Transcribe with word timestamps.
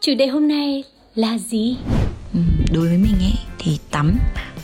chủ 0.00 0.14
đề 0.14 0.26
hôm 0.26 0.48
nay 0.48 0.84
là 1.14 1.38
gì? 1.38 1.76
Ừ, 2.34 2.40
đối 2.72 2.88
với 2.88 2.98
mình 2.98 3.18
ấy 3.20 3.34
thì 3.58 3.78
tắm 3.90 4.18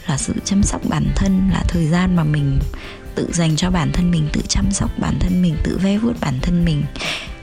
là 0.08 0.16
sự 0.18 0.32
chăm 0.44 0.62
sóc 0.62 0.80
bản 0.88 1.06
thân 1.16 1.50
là 1.52 1.64
thời 1.68 1.86
gian 1.86 2.16
mà 2.16 2.24
mình 2.24 2.58
tự 3.14 3.28
dành 3.32 3.56
cho 3.56 3.70
bản 3.70 3.90
thân 3.92 4.10
mình 4.10 4.28
tự 4.32 4.40
chăm 4.48 4.70
sóc 4.70 4.90
bản 4.98 5.18
thân 5.20 5.42
mình 5.42 5.56
tự 5.64 5.78
ve 5.82 5.98
vuốt 5.98 6.12
bản 6.20 6.38
thân 6.42 6.64
mình. 6.64 6.82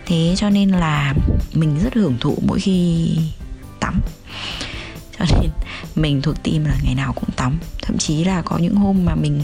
Thế 0.05 0.33
cho 0.37 0.49
nên 0.49 0.69
là 0.69 1.13
mình 1.53 1.79
rất 1.83 1.93
hưởng 1.93 2.17
thụ 2.19 2.37
mỗi 2.47 2.59
khi 2.59 3.09
tắm. 3.79 4.01
Cho 5.19 5.25
nên 5.41 5.51
mình 5.95 6.21
thuộc 6.21 6.43
tim 6.43 6.65
là 6.65 6.75
ngày 6.83 6.95
nào 6.95 7.13
cũng 7.13 7.29
tắm. 7.35 7.59
Thậm 7.81 7.97
chí 7.97 8.23
là 8.23 8.41
có 8.41 8.57
những 8.57 8.75
hôm 8.75 9.05
mà 9.05 9.15
mình 9.15 9.41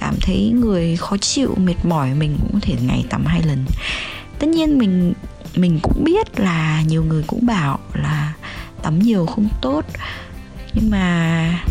cảm 0.00 0.14
thấy 0.20 0.52
người 0.54 0.96
khó 0.96 1.16
chịu 1.16 1.54
mệt 1.56 1.84
mỏi 1.84 2.14
mình 2.14 2.36
cũng 2.40 2.50
có 2.52 2.58
thể 2.62 2.74
ngày 2.86 3.04
tắm 3.10 3.24
hai 3.26 3.42
lần 3.42 3.64
tất 4.38 4.48
nhiên 4.48 4.78
mình 4.78 5.12
mình 5.54 5.78
cũng 5.82 6.04
biết 6.04 6.40
là 6.40 6.82
nhiều 6.82 7.04
người 7.04 7.24
cũng 7.26 7.46
bảo 7.46 7.78
là 7.94 8.34
tắm 8.82 8.98
nhiều 8.98 9.26
không 9.26 9.48
tốt. 9.62 9.84
Nhưng 10.74 10.90
mà 10.90 11.64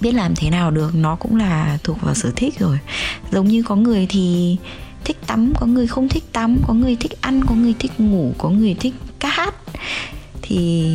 biết 0.00 0.12
làm 0.12 0.34
thế 0.36 0.50
nào 0.50 0.70
được, 0.70 0.94
nó 0.94 1.16
cũng 1.16 1.36
là 1.36 1.78
thuộc 1.84 2.00
vào 2.00 2.14
sở 2.14 2.32
thích 2.36 2.58
rồi. 2.58 2.78
Giống 3.32 3.48
như 3.48 3.62
có 3.62 3.76
người 3.76 4.06
thì 4.10 4.56
thích 5.04 5.16
tắm, 5.26 5.52
có 5.60 5.66
người 5.66 5.86
không 5.86 6.08
thích 6.08 6.24
tắm, 6.32 6.58
có 6.66 6.74
người 6.74 6.96
thích 6.96 7.12
ăn, 7.20 7.40
có 7.46 7.54
người 7.54 7.74
thích 7.78 8.00
ngủ, 8.00 8.34
có 8.38 8.50
người 8.50 8.74
thích 8.74 8.94
ca 9.18 9.28
hát. 9.28 9.54
Thì 10.42 10.86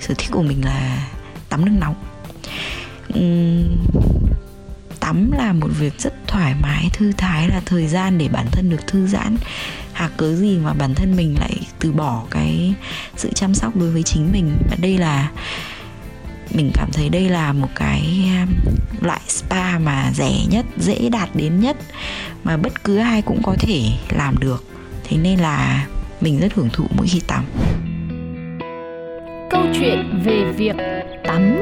sở 0.00 0.14
thích 0.18 0.28
của 0.30 0.42
mình 0.42 0.64
là 0.64 1.08
tắm 1.48 1.64
nước 1.64 1.72
nóng. 1.80 1.94
Uhm 3.18 4.31
tắm 5.02 5.32
là 5.32 5.52
một 5.52 5.68
việc 5.78 5.92
rất 5.98 6.12
thoải 6.26 6.54
mái, 6.62 6.90
thư 6.92 7.12
thái 7.12 7.48
là 7.48 7.60
thời 7.66 7.86
gian 7.86 8.18
để 8.18 8.28
bản 8.28 8.46
thân 8.52 8.70
được 8.70 8.86
thư 8.86 9.06
giãn. 9.06 9.36
Hà 9.92 10.08
cớ 10.16 10.34
gì 10.34 10.58
mà 10.58 10.72
bản 10.72 10.94
thân 10.94 11.16
mình 11.16 11.34
lại 11.40 11.54
từ 11.78 11.92
bỏ 11.92 12.22
cái 12.30 12.74
sự 13.16 13.30
chăm 13.34 13.54
sóc 13.54 13.76
đối 13.76 13.90
với 13.90 14.02
chính 14.02 14.32
mình? 14.32 14.56
Và 14.70 14.76
đây 14.80 14.98
là, 14.98 15.30
mình 16.50 16.70
cảm 16.74 16.88
thấy 16.92 17.08
đây 17.08 17.28
là 17.28 17.52
một 17.52 17.68
cái 17.74 18.30
um, 18.40 18.54
loại 19.00 19.20
spa 19.28 19.78
mà 19.78 20.10
rẻ 20.14 20.32
nhất, 20.50 20.66
dễ 20.76 21.08
đạt 21.08 21.28
đến 21.34 21.60
nhất, 21.60 21.76
mà 22.44 22.56
bất 22.56 22.84
cứ 22.84 22.98
ai 22.98 23.22
cũng 23.22 23.42
có 23.42 23.56
thể 23.58 23.82
làm 24.10 24.38
được. 24.38 24.64
Thế 25.04 25.16
nên 25.16 25.38
là 25.38 25.86
mình 26.20 26.40
rất 26.40 26.54
hưởng 26.54 26.70
thụ 26.72 26.84
mỗi 26.96 27.06
khi 27.08 27.20
tắm. 27.26 27.44
Câu 29.50 29.62
chuyện 29.78 30.22
về 30.24 30.52
việc 30.56 30.76
tắm. 31.24 31.56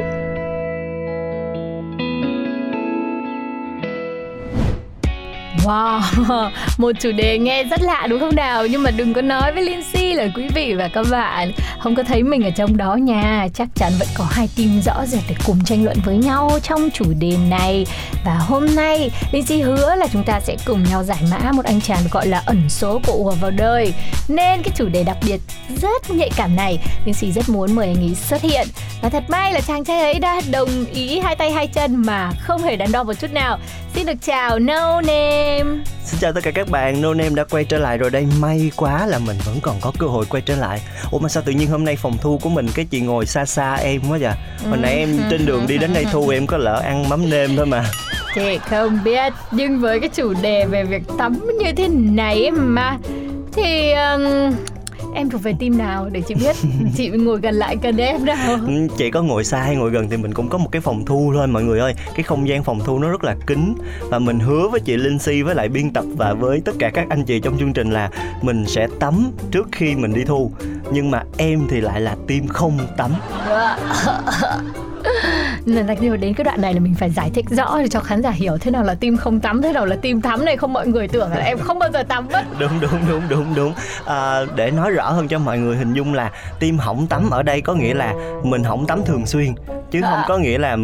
Wow, 5.64 6.00
một 6.78 6.92
chủ 7.00 7.12
đề 7.12 7.38
nghe 7.38 7.64
rất 7.64 7.82
lạ 7.82 8.06
đúng 8.10 8.20
không 8.20 8.36
nào? 8.36 8.66
Nhưng 8.66 8.82
mà 8.82 8.90
đừng 8.90 9.14
có 9.14 9.22
nói 9.22 9.52
với 9.52 9.62
Lindsay 9.62 10.14
là 10.14 10.26
quý 10.34 10.48
vị 10.54 10.74
và 10.74 10.88
các 10.88 11.06
bạn 11.10 11.52
không 11.80 11.94
có 11.94 12.02
thấy 12.02 12.22
mình 12.22 12.44
ở 12.44 12.50
trong 12.50 12.76
đó 12.76 12.94
nha. 12.94 13.48
Chắc 13.54 13.68
chắn 13.74 13.92
vẫn 13.98 14.08
có 14.14 14.24
hai 14.30 14.48
team 14.56 14.80
rõ 14.82 15.06
rệt 15.06 15.22
để 15.28 15.34
cùng 15.46 15.64
tranh 15.64 15.84
luận 15.84 15.96
với 16.04 16.16
nhau 16.16 16.58
trong 16.62 16.90
chủ 16.94 17.04
đề 17.18 17.36
này. 17.50 17.86
Và 18.24 18.34
hôm 18.34 18.66
nay 18.74 19.10
Lindsay 19.32 19.60
hứa 19.60 19.94
là 19.94 20.06
chúng 20.12 20.24
ta 20.24 20.40
sẽ 20.40 20.56
cùng 20.66 20.84
nhau 20.90 21.02
giải 21.02 21.18
mã 21.30 21.52
một 21.52 21.64
anh 21.64 21.80
chàng 21.80 22.02
gọi 22.10 22.26
là 22.26 22.42
ẩn 22.46 22.62
số 22.68 23.00
của 23.06 23.12
ùa 23.12 23.30
vào 23.30 23.50
đời. 23.50 23.92
Nên 24.28 24.62
cái 24.62 24.72
chủ 24.76 24.88
đề 24.88 25.04
đặc 25.04 25.16
biệt 25.26 25.40
rất 25.82 26.10
nhạy 26.10 26.30
cảm 26.36 26.56
này, 26.56 26.78
Lindsay 27.04 27.32
rất 27.32 27.48
muốn 27.48 27.74
mời 27.74 27.86
anh 27.86 27.96
ấy 27.96 28.14
xuất 28.14 28.42
hiện. 28.42 28.66
Và 29.02 29.08
thật 29.08 29.24
may 29.28 29.52
là 29.52 29.60
chàng 29.60 29.84
trai 29.84 30.00
ấy 30.00 30.18
đã 30.18 30.40
đồng 30.50 30.84
ý 30.92 31.18
hai 31.18 31.36
tay 31.36 31.52
hai 31.52 31.66
chân 31.66 31.96
mà 31.96 32.32
không 32.40 32.62
hề 32.62 32.76
đắn 32.76 32.92
đo 32.92 33.02
một 33.02 33.14
chút 33.14 33.32
nào. 33.32 33.58
Xin 33.94 34.06
được 34.06 34.22
chào 34.22 34.58
No 34.58 35.00
Name. 35.00 35.59
Xin 36.04 36.20
chào 36.20 36.32
tất 36.32 36.40
cả 36.44 36.50
các 36.50 36.68
bạn, 36.70 37.00
No 37.02 37.14
Name 37.14 37.30
đã 37.34 37.44
quay 37.44 37.64
trở 37.64 37.78
lại 37.78 37.98
rồi 37.98 38.10
đây. 38.10 38.26
May 38.40 38.70
quá 38.76 39.06
là 39.06 39.18
mình 39.18 39.36
vẫn 39.44 39.58
còn 39.62 39.76
có 39.80 39.92
cơ 39.98 40.06
hội 40.06 40.26
quay 40.28 40.42
trở 40.46 40.56
lại. 40.56 40.80
Ủa 41.10 41.18
mà 41.18 41.28
sao 41.28 41.42
tự 41.46 41.52
nhiên 41.52 41.68
hôm 41.68 41.84
nay 41.84 41.96
phòng 41.96 42.16
thu 42.22 42.38
của 42.42 42.48
mình 42.48 42.66
Cái 42.74 42.84
chị 42.90 43.00
ngồi 43.00 43.26
xa 43.26 43.44
xa 43.44 43.74
em 43.74 44.00
quá 44.10 44.18
vậy? 44.20 44.34
Hồi 44.68 44.78
nãy 44.78 44.96
em 44.96 45.18
trên 45.30 45.46
đường 45.46 45.66
đi 45.66 45.78
đến 45.78 45.90
đây 45.94 46.06
thu 46.12 46.28
Em 46.28 46.46
có 46.46 46.56
lỡ 46.56 46.80
ăn 46.84 47.08
mắm 47.08 47.30
nêm 47.30 47.56
thôi 47.56 47.66
mà. 47.66 47.84
Chị 48.34 48.58
không 48.70 48.98
biết 49.04 49.32
Nhưng 49.50 49.80
với 49.80 50.00
cái 50.00 50.08
chủ 50.08 50.34
đề 50.42 50.64
về 50.64 50.84
việc 50.84 51.02
tắm 51.18 51.46
như 51.58 51.72
thế 51.76 51.88
này 51.92 52.50
mà 52.50 52.98
Thì 53.52 53.92
um, 53.92 54.52
em 55.14 55.30
thuộc 55.30 55.42
về 55.42 55.54
team 55.60 55.78
nào 55.78 56.08
để 56.12 56.20
chị 56.20 56.34
biết? 56.34 56.56
Chị 56.96 57.08
ngồi 57.08 57.40
gần 57.40 57.54
lại 57.54 57.76
gần 57.82 57.96
em 57.96 58.24
nào. 58.24 58.58
Ừ, 58.66 58.72
Chị 58.96 59.10
có 59.10 59.22
ngồi 59.22 59.44
xa 59.44 59.62
hay 59.62 59.76
ngồi 59.76 59.90
gần 59.90 60.08
thì 60.10 60.16
mình 60.16 60.34
cũng 60.34 60.48
có 60.48 60.58
một 60.58 60.68
cái 60.72 60.80
phòng 60.82 61.04
thu 61.04 61.32
thôi 61.34 61.46
mọi 61.46 61.62
người 61.62 61.80
ơi. 61.80 61.94
Cái 62.14 62.22
không 62.22 62.48
gian 62.48 62.64
phòng 62.64 62.80
thu 62.84 62.98
nó 62.98 63.08
rất 63.10 63.24
là 63.24 63.36
kín. 63.46 63.74
Và 64.10 64.18
mình 64.18 64.38
hứa 64.38 64.68
với 64.68 64.80
chị 64.80 64.96
Linh 64.96 65.18
Si 65.18 65.42
với 65.42 65.54
lại 65.54 65.68
biên 65.68 65.92
tập 65.92 66.04
Và 66.16 66.34
với 66.34 66.62
tất 66.64 66.72
cả 66.78 66.90
các 66.90 67.06
anh 67.10 67.24
chị 67.24 67.40
trong 67.40 67.58
chương 67.58 67.72
trình 67.72 67.90
là 67.90 68.10
Mình 68.42 68.64
sẽ 68.66 68.88
tắm 69.00 69.30
trước 69.50 69.68
khi 69.72 69.94
mình 69.94 70.14
đi 70.14 70.24
thu. 70.24 70.50
Nhưng 70.92 71.10
mà 71.10 71.22
em 71.36 71.60
thì 71.70 71.80
lại 71.80 72.00
là 72.00 72.16
team 72.28 72.46
không 72.46 72.78
tắm 72.96 73.10
Nên 75.66 75.86
là 75.86 75.94
khi 75.94 76.10
mà 76.10 76.16
đến 76.16 76.34
cái 76.34 76.44
đoạn 76.44 76.60
này 76.60 76.74
là 76.74 76.80
mình 76.80 76.94
phải 76.94 77.10
giải 77.10 77.30
thích 77.34 77.44
rõ 77.50 77.78
để 77.78 77.88
cho 77.88 78.00
khán 78.00 78.22
giả 78.22 78.30
hiểu 78.30 78.58
thế 78.60 78.70
nào 78.70 78.82
là 78.82 78.94
team 78.94 79.16
không 79.16 79.40
tắm, 79.40 79.62
thế 79.62 79.72
nào 79.72 79.86
là 79.86 79.96
team 79.96 80.20
tắm 80.20 80.44
này 80.44 80.56
không 80.56 80.72
mọi 80.72 80.86
người 80.86 81.08
tưởng 81.08 81.30
là 81.30 81.36
em 81.44 81.58
không 81.58 81.78
bao 81.78 81.90
giờ 81.92 82.02
tắm 82.02 82.28
mất. 82.32 82.42
đúng 82.60 82.80
đúng 82.80 83.00
đúng 83.08 83.22
đúng 83.28 83.54
đúng. 83.54 83.72
À, 84.06 84.40
để 84.56 84.70
nói 84.70 84.90
rõ 84.90 85.10
hơn 85.10 85.28
cho 85.28 85.38
mọi 85.38 85.58
người 85.58 85.76
hình 85.76 85.92
dung 85.92 86.14
là 86.14 86.30
team 86.60 86.78
hỏng 86.78 87.06
tắm 87.06 87.30
ở 87.30 87.42
đây 87.42 87.60
có 87.60 87.74
nghĩa 87.74 87.94
là 87.94 88.14
mình 88.44 88.64
hỏng 88.64 88.86
tắm 88.86 89.04
thường 89.06 89.26
xuyên 89.26 89.54
chứ 89.90 90.00
không 90.02 90.20
có 90.28 90.38
nghĩa 90.38 90.58
là 90.58 90.76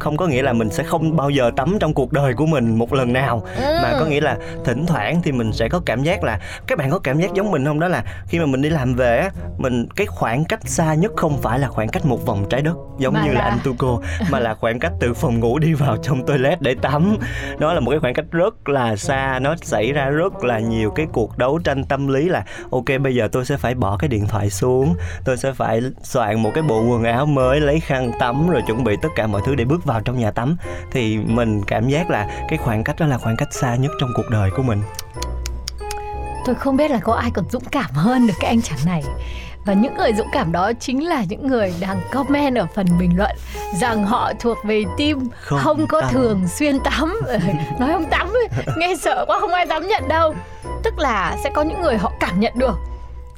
không 0.00 0.16
có 0.16 0.26
nghĩa 0.26 0.42
là 0.42 0.52
mình 0.52 0.70
sẽ 0.70 0.82
không 0.84 1.16
bao 1.16 1.30
giờ 1.30 1.50
tắm 1.56 1.76
trong 1.80 1.94
cuộc 1.94 2.12
đời 2.12 2.34
của 2.34 2.46
mình 2.46 2.78
một 2.78 2.92
lần 2.92 3.12
nào. 3.12 3.42
Mà 3.60 3.92
có 4.00 4.04
nghĩa 4.06 4.20
là 4.20 4.36
thỉnh 4.64 4.86
thoảng 4.86 5.20
thì 5.24 5.32
mình 5.32 5.52
sẽ 5.52 5.68
có 5.68 5.80
cảm 5.86 6.02
giác 6.02 6.24
là 6.24 6.40
các 6.66 6.78
bạn 6.78 6.90
có 6.90 6.98
cảm 6.98 7.20
giác 7.20 7.34
giống 7.34 7.50
mình 7.50 7.64
không? 7.64 7.80
Đó 7.80 7.88
là 7.88 8.02
khi 8.26 8.38
mà 8.38 8.46
mình 8.46 8.62
đi 8.62 8.70
làm 8.70 8.94
về 8.94 9.18
á 9.18 9.30
mình 9.58 9.86
cái 9.96 10.06
khoảng 10.06 10.44
cách 10.44 10.60
xa 10.64 10.94
nhất 10.94 11.12
không 11.16 11.42
phải 11.42 11.58
là 11.58 11.68
khoảng 11.68 11.88
cách 11.88 12.06
một 12.06 12.26
vòng 12.26 12.44
trái 12.50 12.62
đất 12.62 12.74
giống 12.98 13.14
Mà 13.14 13.22
như 13.24 13.32
là 13.32 13.40
là- 13.40 13.44
anh 13.44 13.58
Tuco 13.64 13.98
mà 14.30 14.38
là 14.38 14.54
khoảng 14.54 14.78
cách 14.78 14.92
từ 15.00 15.14
phòng 15.14 15.40
ngủ 15.40 15.58
đi 15.58 15.74
vào 15.74 15.96
trong 16.02 16.26
toilet 16.26 16.62
để 16.62 16.74
tắm. 16.82 17.16
Nó 17.58 17.72
là 17.72 17.80
một 17.80 17.90
cái 17.90 18.00
khoảng 18.00 18.14
cách 18.14 18.24
rất 18.30 18.68
là 18.68 18.96
xa, 18.96 19.38
nó 19.42 19.54
xảy 19.62 19.92
ra 19.92 20.04
rất 20.04 20.44
là 20.44 20.58
nhiều 20.58 20.90
cái 20.90 21.06
cuộc 21.12 21.38
đấu 21.38 21.58
tranh 21.58 21.84
tâm 21.84 22.08
lý 22.08 22.28
là, 22.28 22.44
ok, 22.70 22.84
bây 23.02 23.14
giờ 23.14 23.28
tôi 23.32 23.44
sẽ 23.44 23.56
phải 23.56 23.74
bỏ 23.74 23.96
cái 23.96 24.08
điện 24.08 24.26
thoại 24.26 24.50
xuống, 24.50 24.94
tôi 25.24 25.36
sẽ 25.36 25.52
phải 25.52 25.80
soạn 26.02 26.42
một 26.42 26.50
cái 26.54 26.62
bộ 26.62 26.82
quần 26.82 27.04
áo 27.04 27.26
mới, 27.26 27.60
lấy 27.60 27.80
khăn 27.80 28.12
tắm, 28.18 28.50
rồi 28.50 28.62
chuẩn 28.66 28.84
bị 28.84 28.96
tất 29.02 29.08
cả 29.16 29.26
mọi 29.26 29.42
thứ 29.46 29.54
để 29.54 29.64
bước 29.64 29.84
vào 29.84 30.00
trong 30.00 30.18
nhà 30.18 30.30
tắm. 30.30 30.56
Thì 30.92 31.18
mình 31.18 31.62
cảm 31.66 31.88
giác 31.88 32.10
là 32.10 32.28
cái 32.48 32.58
khoảng 32.58 32.84
cách 32.84 32.96
đó 32.98 33.06
là 33.06 33.18
khoảng 33.18 33.36
cách 33.36 33.54
xa 33.54 33.74
nhất 33.76 33.90
trong 34.00 34.10
cuộc 34.16 34.30
đời 34.30 34.50
của 34.56 34.62
mình. 34.62 34.82
Tôi 36.46 36.54
không 36.54 36.76
biết 36.76 36.90
là 36.90 36.98
có 36.98 37.12
ai 37.12 37.30
còn 37.34 37.44
dũng 37.50 37.64
cảm 37.72 37.90
hơn 37.92 38.26
được 38.26 38.34
cái 38.40 38.50
anh 38.50 38.62
chàng 38.62 38.78
này. 38.86 39.02
Và 39.64 39.72
những 39.72 39.94
người 39.96 40.12
dũng 40.14 40.28
cảm 40.32 40.52
đó 40.52 40.72
chính 40.80 41.08
là 41.08 41.24
những 41.28 41.46
người 41.46 41.74
đang 41.80 42.00
comment 42.12 42.56
ở 42.56 42.66
phần 42.74 42.86
bình 42.98 43.16
luận 43.16 43.36
rằng 43.80 44.04
họ 44.06 44.32
thuộc 44.40 44.58
về 44.64 44.82
team 44.98 45.28
Không 45.40 45.58
không, 45.62 45.86
có 45.86 46.00
tắm. 46.00 46.10
thường 46.12 46.48
xuyên 46.48 46.78
tắm. 46.80 47.20
Ừ, 47.26 47.38
Nói 47.78 47.92
không 47.92 48.04
tắm 48.10 48.28
ấy, 48.28 48.48
nghe 48.76 48.94
sợ 49.00 49.24
quá 49.28 49.40
không 49.40 49.52
ai 49.52 49.66
dám 49.66 49.88
nhận 49.88 50.08
đâu. 50.08 50.34
Tức 50.84 50.98
là 50.98 51.36
sẽ 51.44 51.50
có 51.54 51.62
những 51.62 51.80
người 51.80 51.96
họ 51.98 52.12
cảm 52.20 52.40
nhận 52.40 52.52
được 52.56 52.74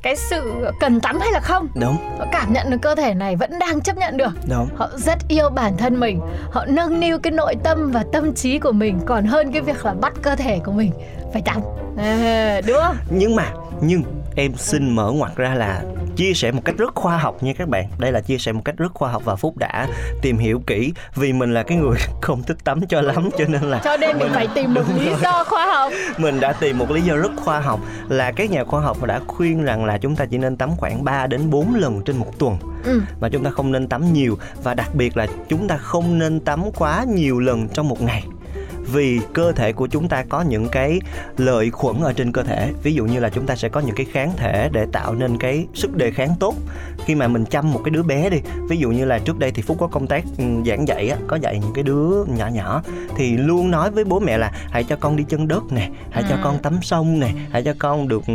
cái 0.03 0.17
sự 0.17 0.53
cần 0.81 1.01
tắm 1.01 1.21
hay 1.21 1.33
là 1.33 1.41
không. 1.41 1.69
đúng 1.75 1.97
Họ 2.19 2.25
cảm 2.33 2.53
nhận 2.53 2.71
được 2.71 2.79
cơ 2.83 2.95
thể 2.95 3.15
này 3.15 3.37
vẫn 3.37 3.59
đang 3.59 3.81
chấp 3.81 3.97
nhận 3.97 4.17
được. 4.17 4.33
đúng 4.51 4.69
Họ 4.77 4.89
rất 4.97 5.19
yêu 5.29 5.51
bản 5.51 5.77
thân 5.77 6.01
mình 6.01 6.21
Họ 6.53 6.65
nâng 6.69 7.01
niu 7.01 7.19
cái 7.19 7.31
nội 7.31 7.55
tâm 7.65 7.91
và 7.91 8.05
tâm 8.13 8.35
trí 8.35 8.59
của 8.59 8.73
mình 8.73 9.01
Còn 9.07 9.25
hơn 9.25 9.53
cái 9.53 9.63
việc 9.63 9.85
là 9.85 9.93
bắt 9.95 10.13
cơ 10.23 10.37
thể 10.37 10.61
của 10.65 10.73
mình 10.73 10.93
phải 11.33 11.43
tắm 11.43 11.61
à, 11.99 12.61
Đúng 12.67 12.77
không? 12.83 12.97
nhưng 13.11 13.37
mà 13.37 13.45
nhưng 13.81 14.03
em 14.35 14.53
xin 14.57 14.91
mở 14.91 15.11
ngoặt 15.11 15.37
ra 15.37 15.55
là 15.55 15.83
chia 16.17 16.35
sẻ 16.35 16.53
một 16.53 16.61
cách 16.65 16.75
rất 16.79 16.95
khoa 16.95 17.19
học 17.19 17.43
nha 17.43 17.53
các 17.59 17.69
bạn. 17.69 17.89
Đây 17.99 18.13
là 18.13 18.21
chia 18.21 18.39
sẻ 18.39 18.53
một 18.53 18.63
cách 18.65 18.75
rất 18.79 18.95
khoa 18.95 19.11
học 19.11 19.23
và 19.25 19.37
phúc 19.37 19.57
đã 19.57 19.89
tìm 20.23 20.39
hiểu 20.39 20.63
kỹ 20.67 20.93
vì 21.15 21.33
mình 21.33 21.55
là 21.55 21.63
cái 21.63 21.79
người 21.79 21.99
không 22.21 22.43
thích 22.43 22.57
tắm 22.65 22.87
cho 22.87 23.01
lắm 23.01 23.31
cho 23.39 23.45
nên 23.49 23.63
là 23.63 23.81
Cho 23.85 23.97
nên 23.97 24.19
mình 24.19 24.29
phải 24.35 24.49
tìm 24.55 24.75
một 24.75 24.83
lý 24.99 25.11
do 25.23 25.45
khoa 25.45 25.67
học. 25.67 25.93
Mình 26.19 26.41
đã 26.41 26.53
tìm 26.53 26.79
một 26.79 26.91
lý 26.91 27.01
do 27.01 27.17
rất 27.17 27.33
khoa 27.37 27.61
học 27.61 27.81
là 28.09 28.33
các 28.33 28.51
nhà 28.51 28.65
khoa 28.65 28.81
học 28.81 29.05
đã 29.05 29.21
khuyên 29.27 29.63
rằng 29.63 29.85
là 29.85 29.99
chúng 29.99 30.17
ta 30.17 30.25
chỉ 30.25 30.39
nên 30.39 30.57
tắm 30.57 30.71
khoảng 30.77 31.05
3 31.05 31.27
đến 31.27 31.51
4 31.51 31.75
lần 31.75 32.03
trên 32.05 32.17
một 32.17 32.39
tuần 32.39 32.57
ừ. 32.85 33.01
mà 33.21 33.29
chúng 33.29 33.45
ta 33.45 33.51
không 33.51 33.73
nên 33.73 33.89
tắm 33.89 34.13
nhiều 34.13 34.39
và 34.63 34.75
đặc 34.75 34.95
biệt 34.95 35.17
là 35.17 35.27
chúng 35.49 35.69
ta 35.69 35.77
không 35.77 36.19
nên 36.19 36.41
tắm 36.41 36.63
quá 36.79 37.05
nhiều 37.09 37.41
lần 37.41 37.69
trong 37.69 37.89
một 37.89 38.03
ngày 38.03 38.25
vì 38.93 39.21
cơ 39.33 39.53
thể 39.53 39.73
của 39.73 39.87
chúng 39.87 40.09
ta 40.09 40.25
có 40.29 40.43
những 40.43 40.69
cái 40.69 41.01
lợi 41.37 41.71
khuẩn 41.71 42.01
ở 42.01 42.13
trên 42.13 42.33
cơ 42.33 42.43
thể. 42.43 42.73
Ví 42.83 42.95
dụ 42.95 43.05
như 43.05 43.21
là 43.21 43.29
chúng 43.29 43.47
ta 43.47 43.57
sẽ 43.57 43.69
có 43.69 43.81
những 43.81 43.97
cái 43.97 44.07
kháng 44.13 44.33
thể 44.37 44.69
để 44.73 44.87
tạo 44.93 45.15
nên 45.15 45.39
cái 45.39 45.67
sức 45.75 45.97
đề 45.97 46.11
kháng 46.11 46.35
tốt. 46.41 46.55
Khi 47.05 47.15
mà 47.15 47.29
mình 47.29 47.45
chăm 47.45 47.73
một 47.73 47.81
cái 47.85 47.91
đứa 47.91 48.03
bé 48.03 48.31
đi 48.31 48.41
ví 48.69 48.77
dụ 48.77 48.91
như 48.91 49.05
là 49.05 49.19
trước 49.19 49.39
đây 49.39 49.51
thì 49.51 49.63
phúc 49.63 49.77
có 49.81 49.87
công 49.87 50.07
tác 50.07 50.25
ừ, 50.39 50.45
giảng 50.67 50.89
dạy 50.89 51.09
á 51.09 51.17
có 51.27 51.37
dạy 51.37 51.59
những 51.59 51.73
cái 51.75 51.85
đứa 51.85 52.25
nhỏ 52.25 52.47
nhỏ 52.47 52.83
thì 53.17 53.37
luôn 53.37 53.71
nói 53.71 53.91
với 53.91 54.05
bố 54.05 54.21
mẹ 54.21 54.39
là 54.39 54.53
hãy 54.71 54.85
cho 54.85 54.97
con 54.97 55.17
đi 55.17 55.25
chân 55.29 55.49
đất 55.49 55.63
nè 55.73 55.89
hãy 56.11 56.25
cho 56.29 56.35
À. 56.35 56.41
con 56.45 56.59
tắm 56.59 56.79
sông 56.83 57.21
nè 57.21 57.29
hãy 57.51 57.63
cho 57.63 57.75
con 57.79 58.09
được 58.09 58.23
ừ, 58.27 58.33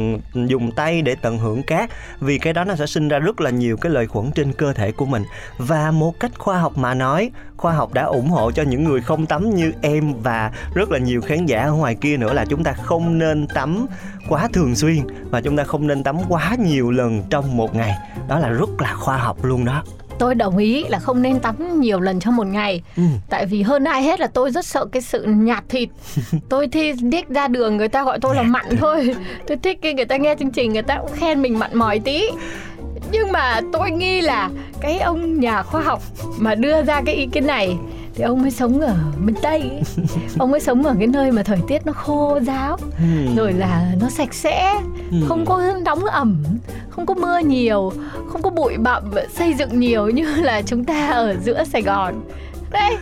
dùng 0.48 0.72
tay 0.72 1.02
để 1.02 1.16
tận 1.22 1.38
hưởng 1.38 1.64
cát. 1.64 1.90
Vì 2.20 2.38
cái 2.38 2.54
đó 2.54 2.64
nó 2.64 2.76
sẽ 2.76 2.86
sinh 2.86 3.08
ra 3.08 3.20
rất 3.20 3.42
là 3.42 3.50
nhiều 3.50 3.78
cái 3.78 3.92
lợi 3.92 4.08
khuẩn 4.08 4.32
trên 4.32 4.54
cơ 4.54 4.74
thể 4.74 4.92
của 4.92 5.06
mình. 5.06 5.24
Và 5.58 5.92
một 5.92 6.20
cách 6.20 6.32
khoa 6.38 6.60
học 6.60 6.78
mà 6.78 6.94
nói 6.94 7.32
khoa 7.58 7.74
học 7.74 7.94
đã 7.94 8.04
ủng 8.04 8.30
hộ 8.30 8.52
cho 8.52 8.64
những 8.64 8.84
người 8.84 9.02
không 9.02 9.26
tắm 9.26 9.56
như 9.56 9.72
em 9.82 10.14
và 10.24 10.37
rất 10.74 10.92
là 10.92 11.00
nhiều 11.00 11.22
khán 11.22 11.45
giả 11.45 11.63
ở 11.63 11.72
ngoài 11.72 11.95
kia 11.95 12.18
nữa 12.18 12.34
là 12.34 12.45
chúng 12.45 12.63
ta 12.63 12.74
không 12.74 13.18
nên 13.18 13.48
tắm 13.48 13.86
quá 14.30 14.48
thường 14.54 14.75
xuyên 14.75 14.98
và 15.31 15.42
chúng 15.42 15.57
ta 15.57 15.63
không 15.63 15.88
nên 15.88 16.04
tắm 16.04 16.18
quá 16.30 16.56
nhiều 16.60 16.92
lần 16.92 17.24
trong 17.30 17.57
một 17.57 17.75
ngày. 17.75 17.94
Đó 18.28 18.39
là 18.39 18.50
rất 18.50 18.69
là 18.80 18.94
khoa 18.94 19.18
học 19.18 19.45
luôn 19.45 19.66
đó. 19.66 19.84
Tôi 20.19 20.36
đồng 20.36 20.57
ý 20.57 20.84
là 20.89 21.00
không 21.00 21.22
nên 21.22 21.39
tắm 21.39 21.80
nhiều 21.80 22.00
lần 22.00 22.19
trong 22.19 22.36
một 22.36 22.48
ngày. 22.48 22.81
Ừ. 22.98 23.04
tại 23.30 23.45
vì 23.45 23.62
hơn 23.62 23.84
ai 23.84 24.04
hết 24.04 24.19
là 24.19 24.28
tôi 24.28 24.51
rất 24.51 24.66
sợ 24.66 24.86
cái 24.86 25.01
sự 25.01 25.24
nhạt 25.24 25.63
thịt. 25.69 25.89
Tôi 26.50 26.68
thì 26.68 26.94
thích 27.12 27.30
ra 27.30 27.48
đường 27.48 27.78
người 27.78 27.88
ta 27.88 28.04
gọi 28.04 28.19
tôi 28.22 28.36
là 28.36 28.44
mặn 28.44 28.66
thôi. 28.80 29.16
Tôi 29.48 29.57
thích 29.57 29.80
khi 29.81 29.94
người 29.94 30.06
ta 30.06 30.18
nghe 30.18 30.36
chương 30.39 30.51
trình 30.51 30.74
người 30.74 30.81
ta 30.81 30.98
cũng 31.01 31.12
khen 31.13 31.42
mình 31.42 31.60
mặn 31.60 31.78
mòi 31.78 32.00
tí. 32.00 32.24
Nhưng 33.12 33.31
mà 33.31 33.62
tôi 33.74 33.92
nghi 33.92 34.22
là 34.22 34.50
cái 34.81 35.00
ông 35.00 35.39
nhà 35.39 35.63
khoa 35.63 35.81
học 35.81 36.01
mà 36.38 36.56
đưa 36.56 36.84
ra 36.84 37.01
cái 37.06 37.16
ý 37.16 37.28
kiến 37.31 37.48
này 37.48 37.78
thì 38.18 38.24
ông 38.24 38.42
ấy 38.42 38.52
sống 38.52 38.80
ở 38.81 38.96
miền 39.19 39.36
tây 39.42 39.72
ông 40.40 40.52
ấy 40.52 40.60
sống 40.62 40.84
ở 40.86 40.96
cái 41.00 41.08
nơi 41.08 41.31
mà 41.31 41.44
thời 41.44 41.60
tiết 41.68 41.86
nó 41.86 41.92
khô 41.94 42.40
ráo 42.46 42.78
Ừ. 43.00 43.36
rồi 43.38 43.54
là 43.54 43.92
nó 44.02 44.10
sạch 44.10 44.34
sẽ 44.34 44.74
Ừ. 45.12 45.18
không 45.28 45.46
có 45.46 45.74
nóng 45.86 46.06
ẩm 46.06 46.44
không 46.90 47.06
có 47.06 47.14
mưa 47.14 47.40
nhiều 47.40 47.92
không 48.30 48.42
có 48.42 48.50
bụi 48.50 48.78
bặm 48.78 49.04
xây 49.34 49.54
dựng 49.54 49.80
nhiều 49.80 50.10
như 50.10 50.36
là 50.42 50.62
chúng 50.62 50.84
ta 50.86 51.08
ở 51.08 51.36
giữa 51.44 51.64
sài 51.64 51.81
gòn 51.81 52.14
đây 52.72 52.98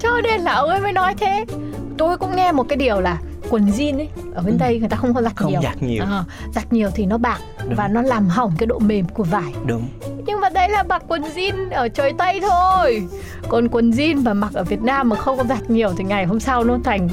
cho 0.00 0.20
nên 0.22 0.40
là 0.40 0.52
ông 0.52 0.70
ấy 0.70 0.80
mới 0.80 0.92
nói 0.92 1.14
thế 1.14 1.44
tôi 1.98 2.16
cũng 2.18 2.36
nghe 2.36 2.52
một 2.52 2.66
cái 2.68 2.76
điều 2.76 3.00
là 3.00 3.18
quần 3.50 3.66
jean 3.66 3.96
ấy 3.98 4.08
ở 4.34 4.42
bên 4.42 4.58
tây 4.58 4.78
người 4.78 4.88
ta 4.88 4.96
không 4.96 5.14
có 5.14 5.22
giặt 5.22 5.32
Ừ. 5.36 5.42
Không 5.42 5.50
nhiều 5.52 5.60
giặt 5.62 5.82
nhiều. 5.82 6.04
Ờ, 6.04 6.24
giặt 6.54 6.72
nhiều 6.72 6.90
thì 6.94 7.06
nó 7.06 7.18
bạc 7.18 7.38
Đúng. 7.64 7.74
và 7.74 7.88
nó 7.88 8.02
làm 8.02 8.28
hỏng 8.28 8.52
cái 8.58 8.66
độ 8.66 8.78
mềm 8.78 9.04
của 9.08 9.24
vải 9.24 9.52
đúng 9.66 9.88
nhưng 10.26 10.40
mà 10.40 10.48
đây 10.48 10.68
là 10.68 10.82
mặc 10.82 11.02
quần 11.08 11.22
jean 11.22 11.70
ở 11.70 11.88
trời 11.88 12.12
Tây 12.18 12.40
thôi 12.40 13.02
Còn 13.48 13.68
quần 13.68 13.90
jean 13.90 14.22
mà 14.24 14.34
mặc 14.34 14.50
ở 14.54 14.64
Việt 14.64 14.82
Nam 14.82 15.08
mà 15.08 15.16
không 15.16 15.36
có 15.38 15.44
giặt 15.44 15.70
nhiều 15.70 15.90
Thì 15.98 16.04
ngày 16.04 16.24
hôm 16.26 16.40
sau 16.40 16.64
nó 16.64 16.78
thành 16.84 17.08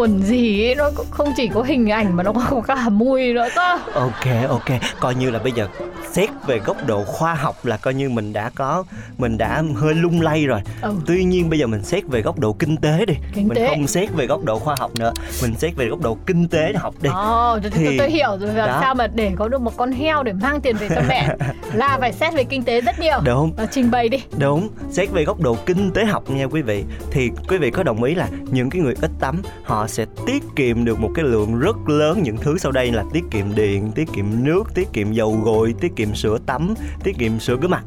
quần 0.00 0.22
gì 0.22 0.66
ấy, 0.68 0.74
Nó 0.74 0.90
không 1.10 1.28
chỉ 1.36 1.48
có 1.48 1.62
hình 1.62 1.90
ảnh 1.90 2.16
mà 2.16 2.22
nó 2.22 2.32
còn 2.32 2.44
có 2.50 2.60
cả 2.76 2.88
mùi 2.88 3.32
nữa 3.32 3.48
cơ 3.54 3.78
ok 3.94 4.48
ok. 4.48 4.80
Coi 5.00 5.14
như 5.14 5.30
là 5.30 5.38
bây 5.38 5.52
giờ 5.52 5.68
xét 6.12 6.30
về 6.46 6.58
góc 6.58 6.76
độ 6.86 7.04
khoa 7.04 7.34
học 7.34 7.56
là 7.64 7.76
coi 7.76 7.94
như 7.94 8.10
mình 8.10 8.32
đã 8.32 8.50
có 8.54 8.84
mình 9.18 9.38
đã 9.38 9.62
hơi 9.76 9.94
lung 9.94 10.20
lay 10.20 10.46
rồi. 10.46 10.60
Ừ. 10.82 10.94
tuy 11.06 11.24
nhiên 11.24 11.50
bây 11.50 11.58
giờ 11.58 11.66
mình 11.66 11.84
xét 11.84 12.04
về 12.06 12.22
góc 12.22 12.38
độ 12.38 12.52
kinh 12.52 12.76
tế 12.76 13.04
đi. 13.06 13.14
Kinh 13.34 13.48
mình 13.48 13.56
tế. 13.56 13.68
không 13.68 13.86
xét 13.86 14.12
về 14.12 14.26
góc 14.26 14.44
độ 14.44 14.58
khoa 14.58 14.74
học 14.78 14.90
nữa. 14.98 15.12
Mình 15.42 15.54
xét 15.58 15.76
về 15.76 15.86
góc 15.86 16.00
độ 16.00 16.16
kinh 16.26 16.48
tế 16.48 16.72
học 16.76 16.94
đi. 17.02 17.10
Ồ, 17.12 17.58
tôi, 17.62 17.70
tôi, 17.70 17.84
Thì- 17.90 17.98
tôi 17.98 18.10
hiểu 18.10 18.28
rồi. 18.40 18.54
Làm 18.54 18.68
đó. 18.68 18.78
sao 18.80 18.94
mà 18.94 19.06
để 19.06 19.32
có 19.36 19.48
được 19.48 19.60
một 19.60 19.76
con 19.76 19.92
heo 19.92 20.22
để 20.22 20.32
mang 20.32 20.60
tiền 20.60 20.76
về 20.76 20.88
cho 20.94 21.02
mẹ 21.08 21.36
là 21.74 21.98
phải 22.00 22.12
xét 22.12 22.34
về 22.34 22.44
kinh 22.44 22.62
tế 22.62 22.80
rất 22.80 23.00
nhiều. 23.00 23.18
Đúng. 23.24 23.52
Ờ, 23.56 23.66
trình 23.70 23.90
bày 23.90 24.08
đi. 24.08 24.18
Đúng, 24.38 24.68
xét 24.90 25.10
về 25.10 25.24
góc 25.24 25.40
độ 25.40 25.56
kinh 25.66 25.90
tế 25.90 26.04
học 26.04 26.30
nha 26.30 26.44
quý 26.44 26.62
vị. 26.62 26.84
Thì 27.10 27.30
quý 27.48 27.58
vị 27.58 27.70
có 27.70 27.82
đồng 27.82 28.02
ý 28.02 28.14
là 28.14 28.28
những 28.50 28.70
cái 28.70 28.82
người 28.82 28.94
ít 29.02 29.10
tắm 29.20 29.42
Họ 29.64 29.86
sẽ 29.90 30.06
tiết 30.26 30.42
kiệm 30.56 30.84
được 30.84 31.00
một 31.00 31.10
cái 31.14 31.24
lượng 31.24 31.58
rất 31.58 31.88
lớn 31.88 32.22
những 32.22 32.36
thứ 32.36 32.58
sau 32.58 32.72
đây 32.72 32.92
là 32.92 33.04
tiết 33.12 33.24
kiệm 33.30 33.54
điện, 33.54 33.92
tiết 33.94 34.08
kiệm 34.12 34.44
nước, 34.44 34.74
tiết 34.74 34.88
kiệm 34.92 35.12
dầu 35.12 35.40
gội, 35.44 35.74
tiết 35.80 35.96
kiệm 35.96 36.14
sữa 36.14 36.38
tắm, 36.46 36.74
tiết 37.04 37.18
kiệm 37.18 37.40
sữa 37.40 37.56
rửa 37.62 37.68
mặt. 37.68 37.84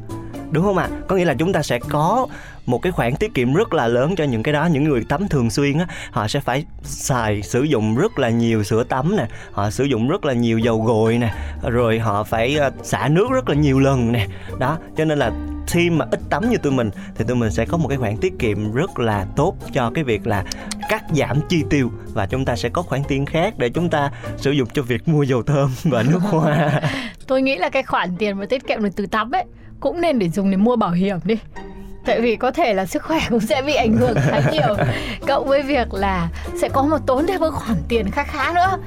Đúng 0.51 0.63
không 0.63 0.77
ạ? 0.77 0.89
Có 1.07 1.15
nghĩa 1.15 1.25
là 1.25 1.33
chúng 1.33 1.53
ta 1.53 1.61
sẽ 1.61 1.79
có 1.89 2.27
một 2.65 2.81
cái 2.81 2.91
khoản 2.91 3.15
tiết 3.15 3.33
kiệm 3.33 3.53
rất 3.53 3.73
là 3.73 3.87
lớn 3.87 4.15
cho 4.17 4.23
những 4.23 4.43
cái 4.43 4.53
đó. 4.53 4.65
Những 4.65 4.83
người 4.83 5.05
tắm 5.09 5.27
thường 5.27 5.49
xuyên 5.49 5.77
á 5.77 5.87
họ 6.11 6.27
sẽ 6.27 6.39
phải 6.39 6.65
xài 6.83 7.41
sử 7.41 7.63
dụng 7.63 7.95
rất 7.95 8.19
là 8.19 8.29
nhiều 8.29 8.63
sữa 8.63 8.83
tắm 8.83 9.15
nè 9.17 9.27
họ 9.51 9.69
sử 9.69 9.83
dụng 9.83 10.07
rất 10.07 10.25
là 10.25 10.33
nhiều 10.33 10.59
dầu 10.59 10.81
gội 10.81 11.17
nè 11.17 11.33
rồi 11.63 11.99
họ 11.99 12.23
phải 12.23 12.55
ờ, 12.55 12.71
xả 12.83 13.07
nước 13.07 13.31
rất 13.31 13.49
là 13.49 13.55
nhiều 13.55 13.79
lần 13.79 14.11
nè. 14.11 14.27
Đó 14.59 14.77
cho 14.97 15.05
nên 15.05 15.19
là 15.19 15.31
khi 15.67 15.89
mà 15.89 16.05
ít 16.11 16.19
tắm 16.29 16.49
như 16.49 16.57
tụi 16.57 16.71
mình 16.71 16.89
thì 17.15 17.25
tụi 17.27 17.37
mình 17.37 17.51
sẽ 17.51 17.65
có 17.65 17.77
một 17.77 17.87
cái 17.87 17.97
khoản 17.97 18.17
tiết 18.17 18.33
kiệm 18.39 18.73
rất 18.73 18.99
là 18.99 19.25
tốt 19.35 19.55
cho 19.73 19.91
cái 19.93 20.03
việc 20.03 20.27
là 20.27 20.43
cắt 20.89 21.03
giảm 21.09 21.39
chi 21.49 21.63
tiêu 21.69 21.91
và 22.13 22.25
chúng 22.25 22.45
ta 22.45 22.55
sẽ 22.55 22.69
có 22.69 22.81
khoản 22.81 23.01
tiền 23.07 23.25
khác 23.25 23.53
để 23.57 23.69
chúng 23.69 23.89
ta 23.89 24.11
sử 24.37 24.51
dụng 24.51 24.67
cho 24.73 24.81
việc 24.81 25.07
mua 25.07 25.23
dầu 25.23 25.43
thơm 25.43 25.71
và 25.83 26.03
nước 26.03 26.19
hoa. 26.21 26.81
Tôi 27.27 27.41
nghĩ 27.41 27.55
là 27.55 27.69
cái 27.69 27.83
khoản 27.83 28.15
tiền 28.17 28.37
mà 28.37 28.45
tiết 28.45 28.67
kiệm 28.67 28.83
được 28.83 28.89
từ 28.95 29.05
tắm 29.05 29.31
ấy 29.31 29.45
Cũng 29.79 30.01
nên 30.01 30.19
để 30.19 30.29
dùng 30.29 30.51
để 30.51 30.57
mua 30.57 30.75
bảo 30.75 30.91
hiểm 30.91 31.17
đi 31.23 31.35
Tại 32.05 32.21
vì 32.21 32.35
có 32.35 32.51
thể 32.51 32.73
là 32.73 32.85
sức 32.85 33.03
khỏe 33.03 33.19
cũng 33.29 33.39
sẽ 33.39 33.61
bị 33.61 33.73
ảnh 33.75 33.97
hưởng 33.97 34.15
khá 34.21 34.41
nhiều. 34.51 34.75
Cộng 35.27 35.47
với 35.47 35.61
việc 35.61 35.93
là 35.93 36.29
sẽ 36.61 36.69
có 36.69 36.81
một 36.83 36.97
tốn 37.05 37.27
thêm 37.27 37.41
một 37.41 37.49
khoản 37.53 37.77
tiền 37.87 38.11
khá 38.11 38.23
khá 38.23 38.53
nữa. 38.55 38.77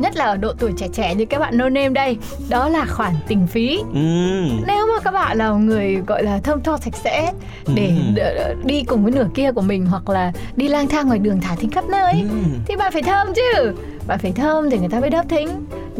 Nhất 0.00 0.16
là 0.16 0.24
ở 0.24 0.36
độ 0.36 0.52
tuổi 0.58 0.72
trẻ 0.76 0.86
trẻ 0.92 1.14
như 1.14 1.24
các 1.24 1.38
bạn 1.38 1.58
no 1.58 1.68
name 1.68 1.88
đây 1.88 2.16
Đó 2.48 2.68
là 2.68 2.84
khoản 2.84 3.12
tình 3.28 3.46
phí. 3.46 3.76
Ừm, 3.78 4.60
Nếu 4.66 4.86
mà 4.86 5.00
các 5.04 5.10
bạn 5.10 5.38
là 5.38 5.48
người 5.50 5.94
gọi 6.06 6.22
là 6.22 6.38
thơm 6.44 6.62
tho 6.62 6.76
sạch 6.76 6.94
sẽ 7.04 7.32
Để 7.74 7.92
đ- 8.16 8.54
đi 8.64 8.82
cùng 8.82 9.02
với 9.02 9.12
nửa 9.12 9.26
kia 9.34 9.52
của 9.52 9.60
mình 9.60 9.86
Hoặc 9.86 10.08
là 10.08 10.32
đi 10.56 10.68
lang 10.68 10.88
thang 10.88 11.06
ngoài 11.06 11.18
đường 11.18 11.40
thả 11.40 11.54
thính 11.54 11.70
khắp 11.70 11.84
nơi 11.88 12.12
ừm. 12.12 12.44
thì 12.66 12.76
bạn 12.76 12.92
phải 12.92 13.02
thơm 13.02 13.26
chứ. 13.34 13.72
Bạn 14.06 14.18
phải 14.18 14.32
thơm 14.32 14.70
thì 14.70 14.78
người 14.78 14.88
ta 14.88 15.00
mới 15.00 15.10
đớp 15.10 15.24
thính. 15.28 15.48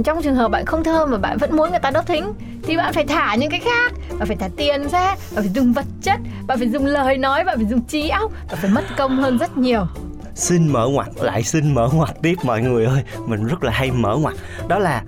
Trong 0.04 0.22
trường 0.22 0.34
hợp 0.34 0.48
bạn 0.48 0.64
không 0.66 0.84
thơm 0.84 1.10
mà 1.10 1.18
bạn 1.18 1.38
vẫn 1.38 1.56
muốn 1.56 1.70
người 1.70 1.78
ta 1.78 1.90
đớp 1.90 2.06
thính 2.06 2.32
thì 2.62 2.76
bạn 2.76 2.92
phải 2.92 3.04
thả 3.04 3.34
những 3.34 3.50
cái 3.50 3.60
khác. 3.60 3.92
Bạn 4.18 4.26
phải 4.28 4.36
thả 4.36 4.48
tiền 4.56 4.88
ra 4.88 5.06
bạn 5.06 5.16
phải 5.44 5.48
dùng 5.54 5.72
vật 5.72 5.84
chất 6.02 6.20
bạn 6.46 6.58
phải 6.66 6.72
dùng 6.72 6.86
lời 6.86 7.18
nói 7.18 7.44
bạn 7.44 7.56
phải 7.56 7.66
dùng 7.66 7.82
trí 7.82 8.08
óc 8.08 8.32
bạn 8.48 8.56
phải 8.60 8.70
mất 8.70 8.84
công 8.96 9.16
hơn 9.16 9.38
rất 9.38 9.56
nhiều. 9.56 9.86
Xin 10.34 10.68
mở 10.72 10.88
ngoặt 10.88 11.08
lại 11.20 11.42
xin 11.42 11.74
mở 11.74 11.88
ngoặt 11.92 12.10
tiếp 12.22 12.34
mọi 12.42 12.62
người 12.62 12.84
ơi. 12.84 13.02
Mình 13.26 13.46
rất 13.46 13.64
là 13.64 13.72
hay 13.72 13.90
mở 13.90 14.16
ngoặt. 14.16 14.34
Đó 14.68 14.78
là 14.78 15.02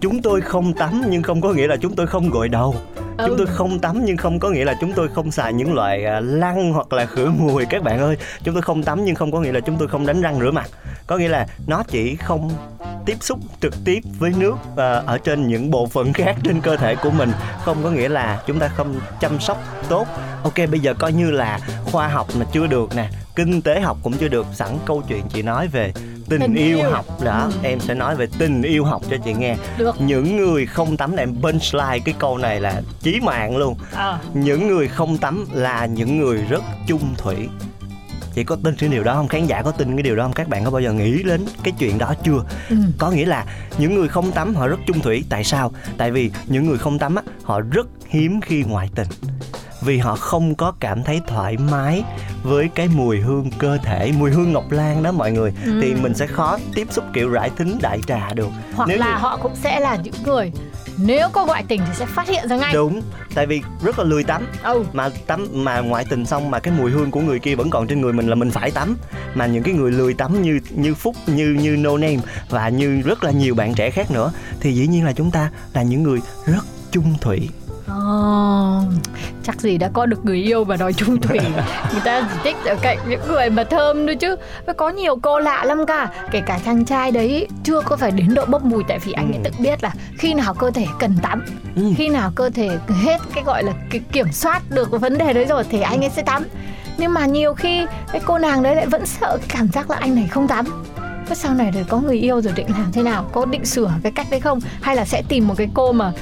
chúng 0.00 0.22
tôi 0.22 0.40
không 0.40 0.72
tắm 0.72 1.02
nhưng 1.08 1.22
không 1.22 1.40
có 1.40 1.52
nghĩa 1.52 1.66
là 1.66 1.76
chúng 1.76 1.96
tôi 1.96 2.06
không 2.06 2.30
gội 2.30 2.48
đầu. 2.48 2.74
Ừ. 3.18 3.24
chúng 3.28 3.36
tôi 3.38 3.46
không 3.46 3.78
tắm 3.78 4.04
nhưng 4.04 4.16
không 4.16 4.38
có 4.38 4.50
nghĩa 4.50 4.64
là 4.64 4.74
chúng 4.80 4.92
tôi 4.92 5.08
không 5.08 5.30
xài 5.30 5.52
những 5.52 5.74
loại 5.74 6.04
à, 6.04 6.20
lăn 6.20 6.72
hoặc 6.72 6.92
là 6.92 7.06
khử 7.06 7.30
mùi 7.38 7.66
các 7.66 7.82
bạn 7.82 7.98
ơi. 7.98 8.16
Chúng 8.44 8.54
tôi 8.54 8.62
không 8.62 8.82
tắm 8.82 9.04
nhưng 9.04 9.14
không 9.14 9.32
có 9.32 9.40
nghĩa 9.40 9.52
là 9.52 9.60
chúng 9.60 9.76
tôi 9.78 9.88
không 9.88 10.06
đánh 10.06 10.22
răng 10.22 10.40
rửa 10.40 10.50
mặt. 10.50 10.68
Có 11.06 11.16
nghĩa 11.16 11.28
là 11.28 11.46
nó 11.66 11.82
chỉ 11.88 12.16
không 12.16 12.50
tiếp 13.06 13.16
xúc 13.20 13.38
trực 13.60 13.74
tiếp 13.84 14.00
với 14.18 14.32
nước 14.38 14.54
à, 14.76 15.02
ở 15.06 15.18
trên 15.18 15.46
những 15.48 15.70
bộ 15.70 15.86
phận 15.86 16.12
khác 16.12 16.36
trên 16.44 16.60
cơ 16.60 16.76
thể 16.76 16.94
của 16.96 17.10
mình. 17.10 17.32
Không 17.64 17.82
có 17.82 17.90
nghĩa 17.90 18.08
là 18.08 18.42
chúng 18.46 18.58
ta 18.58 18.68
không 18.68 18.94
chăm 19.20 19.40
sóc 19.40 19.62
tốt. 19.88 20.06
Ok 20.44 20.54
bây 20.70 20.80
giờ 20.80 20.94
coi 20.94 21.12
như 21.12 21.30
là 21.30 21.58
khoa 21.84 22.08
học 22.08 22.26
mà 22.38 22.44
chưa 22.52 22.66
được 22.66 22.96
nè 22.96 23.08
kinh 23.36 23.62
tế 23.62 23.80
học 23.80 23.96
cũng 24.02 24.12
chưa 24.12 24.28
được. 24.28 24.46
Sẵn 24.54 24.68
câu 24.86 25.02
chuyện 25.08 25.22
chị 25.28 25.42
nói 25.42 25.68
về 25.68 25.92
tình, 26.28 26.40
Tình 26.40 26.54
yêu, 26.54 26.78
yêu. 26.78 26.90
học. 26.90 27.04
Đó 27.24 27.44
Ừ. 27.44 27.58
em 27.62 27.80
sẽ 27.80 27.94
nói 27.94 28.16
về 28.16 28.26
tình 28.38 28.62
yêu 28.62 28.84
học 28.84 29.02
cho 29.10 29.16
chị 29.24 29.32
nghe. 29.34 29.56
Được. 29.78 30.00
Những 30.00 30.36
người 30.36 30.66
không 30.66 30.96
tắm 30.96 31.16
là 31.16 31.22
em 31.22 31.34
punchline 31.42 31.98
cái 32.04 32.14
câu 32.18 32.38
này 32.38 32.60
là 32.60 32.82
chí 33.00 33.20
mạng 33.20 33.56
luôn. 33.56 33.76
Ờ. 33.94 34.18
Những 34.34 34.68
người 34.68 34.88
không 34.88 35.18
tắm 35.18 35.46
là 35.52 35.86
những 35.86 36.18
người 36.18 36.36
rất 36.48 36.62
chung 36.86 37.14
thủy 37.18 37.48
chị 38.34 38.44
có 38.44 38.56
tin 38.64 38.74
cái 38.76 38.88
điều 38.88 39.04
đó 39.04 39.14
không? 39.14 39.28
Khán 39.28 39.46
giả 39.46 39.62
có 39.62 39.70
tin 39.70 39.96
cái 39.96 40.02
điều 40.02 40.16
đó 40.16 40.22
không? 40.22 40.32
Các 40.32 40.48
bạn 40.48 40.64
có 40.64 40.70
bao 40.70 40.80
giờ 40.80 40.92
nghĩ 40.92 41.22
đến 41.22 41.46
cái 41.62 41.72
chuyện 41.78 41.98
đó 41.98 42.14
chưa? 42.24 42.44
Ừ. 42.70 42.76
có 42.98 43.10
nghĩa 43.10 43.26
là 43.26 43.44
những 43.78 43.94
người 43.94 44.08
không 44.08 44.32
tắm 44.32 44.54
họ 44.54 44.68
rất 44.68 44.80
chung 44.86 45.00
thủy. 45.00 45.24
Tại 45.28 45.44
sao? 45.44 45.72
Tại 45.98 46.10
vì 46.10 46.30
những 46.46 46.66
người 46.66 46.78
không 46.78 46.98
tắm 46.98 47.14
á 47.14 47.22
họ 47.44 47.60
rất 47.60 47.86
hiếm 48.08 48.40
khi 48.40 48.62
ngoại 48.64 48.90
tình. 48.94 49.08
Vì 49.82 49.98
họ 49.98 50.16
không 50.16 50.54
có 50.54 50.72
cảm 50.80 51.02
thấy 51.02 51.20
thoải 51.26 51.56
mái 51.56 52.02
với 52.42 52.68
cái 52.74 52.88
mùi 52.88 53.20
hương 53.20 53.50
cơ 53.58 53.78
thể 53.82 54.12
mùi 54.18 54.30
hương 54.30 54.52
ngọc 54.52 54.70
lan 54.72 55.02
đó 55.02 55.12
mọi 55.12 55.32
người. 55.32 55.52
Ừ. 55.64 55.78
thì 55.82 55.94
mình 55.94 56.14
sẽ 56.14 56.26
khó 56.26 56.58
tiếp 56.74 56.88
xúc 56.90 57.04
kiểu 57.12 57.30
rải 57.30 57.50
thính 57.58 57.78
đại 57.82 57.98
trà 58.06 58.28
được. 58.34 58.48
Hoặc 58.74 58.88
Nếu 58.88 58.98
là 58.98 59.06
như- 59.06 59.18
họ 59.22 59.36
cũng 59.42 59.56
sẽ 59.56 59.80
là 59.80 59.96
những 59.96 60.14
người 60.24 60.52
nếu 60.98 61.28
có 61.32 61.46
ngoại 61.46 61.64
tình 61.68 61.80
thì 61.86 61.92
sẽ 61.94 62.06
phát 62.06 62.28
hiện 62.28 62.48
ra 62.48 62.56
ngay. 62.56 62.74
Đúng 62.74 63.02
tại 63.34 63.46
vì 63.46 63.62
rất 63.84 63.98
là 63.98 64.04
lười 64.04 64.24
tắm. 64.24 64.46
Ừ 64.62 64.84
mà 64.92 65.08
tắm 65.26 65.48
mà 65.52 65.80
ngoại 65.80 66.06
tình 66.10 66.26
xong 66.26 66.50
mà 66.50 66.58
cái 66.58 66.74
mùi 66.78 66.90
hương 66.90 67.10
của 67.10 67.20
người 67.20 67.38
kia 67.38 67.54
vẫn 67.54 67.70
còn 67.70 67.86
trên 67.86 68.00
người 68.00 68.12
mình 68.12 68.28
là 68.28 68.34
mình 68.34 68.50
phải 68.50 68.70
tắm. 68.70 68.96
Mà 69.34 69.46
những 69.46 69.62
cái 69.62 69.74
người 69.74 69.92
lười 69.92 70.14
tắm 70.14 70.42
như 70.42 70.60
như 70.70 70.94
phúc 70.94 71.16
như 71.26 71.56
như 71.60 71.76
no 71.76 71.96
name 71.96 72.18
và 72.50 72.68
như 72.68 73.00
rất 73.00 73.24
là 73.24 73.30
nhiều 73.30 73.54
bạn 73.54 73.74
trẻ 73.74 73.90
khác 73.90 74.10
nữa 74.10 74.32
thì 74.60 74.72
dĩ 74.72 74.86
nhiên 74.86 75.04
là 75.04 75.12
chúng 75.12 75.30
ta 75.30 75.50
là 75.72 75.82
những 75.82 76.02
người 76.02 76.20
rất 76.46 76.64
chung 76.90 77.14
thủy 77.20 77.48
Ồ, 77.88 78.80
chắc 79.42 79.60
gì 79.60 79.78
đã 79.78 79.90
có 79.92 80.06
được 80.06 80.24
người 80.24 80.36
yêu 80.42 80.64
và 80.64 80.76
đòi 80.76 80.92
chung 80.92 81.20
thủy 81.20 81.38
Người 81.92 82.00
ta 82.04 82.28
chỉ 82.32 82.38
thích 82.44 82.56
ở 82.66 82.76
cạnh 82.82 82.98
những 83.08 83.20
người 83.28 83.50
mà 83.50 83.64
thơm 83.64 84.06
thôi 84.06 84.16
chứ 84.16 84.36
Và 84.66 84.72
có 84.72 84.88
nhiều 84.88 85.16
cô 85.22 85.38
lạ 85.38 85.64
lắm 85.64 85.86
cả 85.86 86.08
Kể 86.30 86.40
cả 86.46 86.58
chàng 86.64 86.84
trai 86.84 87.10
đấy 87.10 87.48
chưa 87.64 87.80
có 87.80 87.96
phải 87.96 88.10
đến 88.10 88.34
độ 88.34 88.44
bốc 88.46 88.64
mùi 88.64 88.82
Tại 88.88 88.98
vì 88.98 89.12
anh 89.12 89.26
ấy 89.32 89.34
Ừ. 89.34 89.40
tự 89.44 89.50
biết 89.62 89.82
là 89.82 89.90
khi 90.18 90.34
nào 90.34 90.54
cơ 90.54 90.70
thể 90.70 90.86
cần 90.98 91.14
tắm 91.22 91.44
Ừ. 91.76 91.82
Khi 91.96 92.08
nào 92.08 92.30
cơ 92.34 92.50
thể 92.50 92.78
hết 93.04 93.18
cái 93.34 93.44
gọi 93.44 93.62
là 93.64 93.72
cái 93.90 94.00
kiểm 94.12 94.32
soát 94.32 94.62
được 94.70 94.88
cái 94.90 94.98
vấn 94.98 95.18
đề 95.18 95.32
đấy 95.32 95.44
rồi 95.44 95.64
Thì 95.70 95.80
anh 95.80 96.04
ấy 96.04 96.10
sẽ 96.10 96.22
tắm 96.22 96.44
nhưng 96.98 97.12
mà 97.14 97.26
nhiều 97.26 97.54
khi 97.54 97.86
cái 98.12 98.20
cô 98.24 98.38
nàng 98.38 98.62
đấy 98.62 98.76
lại 98.76 98.86
vẫn 98.86 99.06
sợ 99.06 99.38
cảm 99.48 99.68
giác 99.68 99.90
là 99.90 99.96
anh 100.00 100.14
này 100.14 100.28
không 100.30 100.48
tắm 100.48 100.64
Thế 101.28 101.34
sau 101.34 101.54
này 101.54 101.70
rồi 101.70 101.84
có 101.88 101.98
người 102.00 102.16
yêu 102.16 102.40
rồi 102.42 102.52
định 102.56 102.66
làm 102.70 102.92
thế 102.92 103.02
nào? 103.02 103.24
Có 103.32 103.44
định 103.44 103.64
sửa 103.64 103.90
cái 104.02 104.12
cách 104.12 104.26
đấy 104.30 104.40
không? 104.40 104.60
Hay 104.82 104.96
là 104.96 105.04
sẽ 105.04 105.22
tìm 105.28 105.48
một 105.48 105.54
cái 105.56 105.68
cô 105.74 105.92
mà 105.92 106.12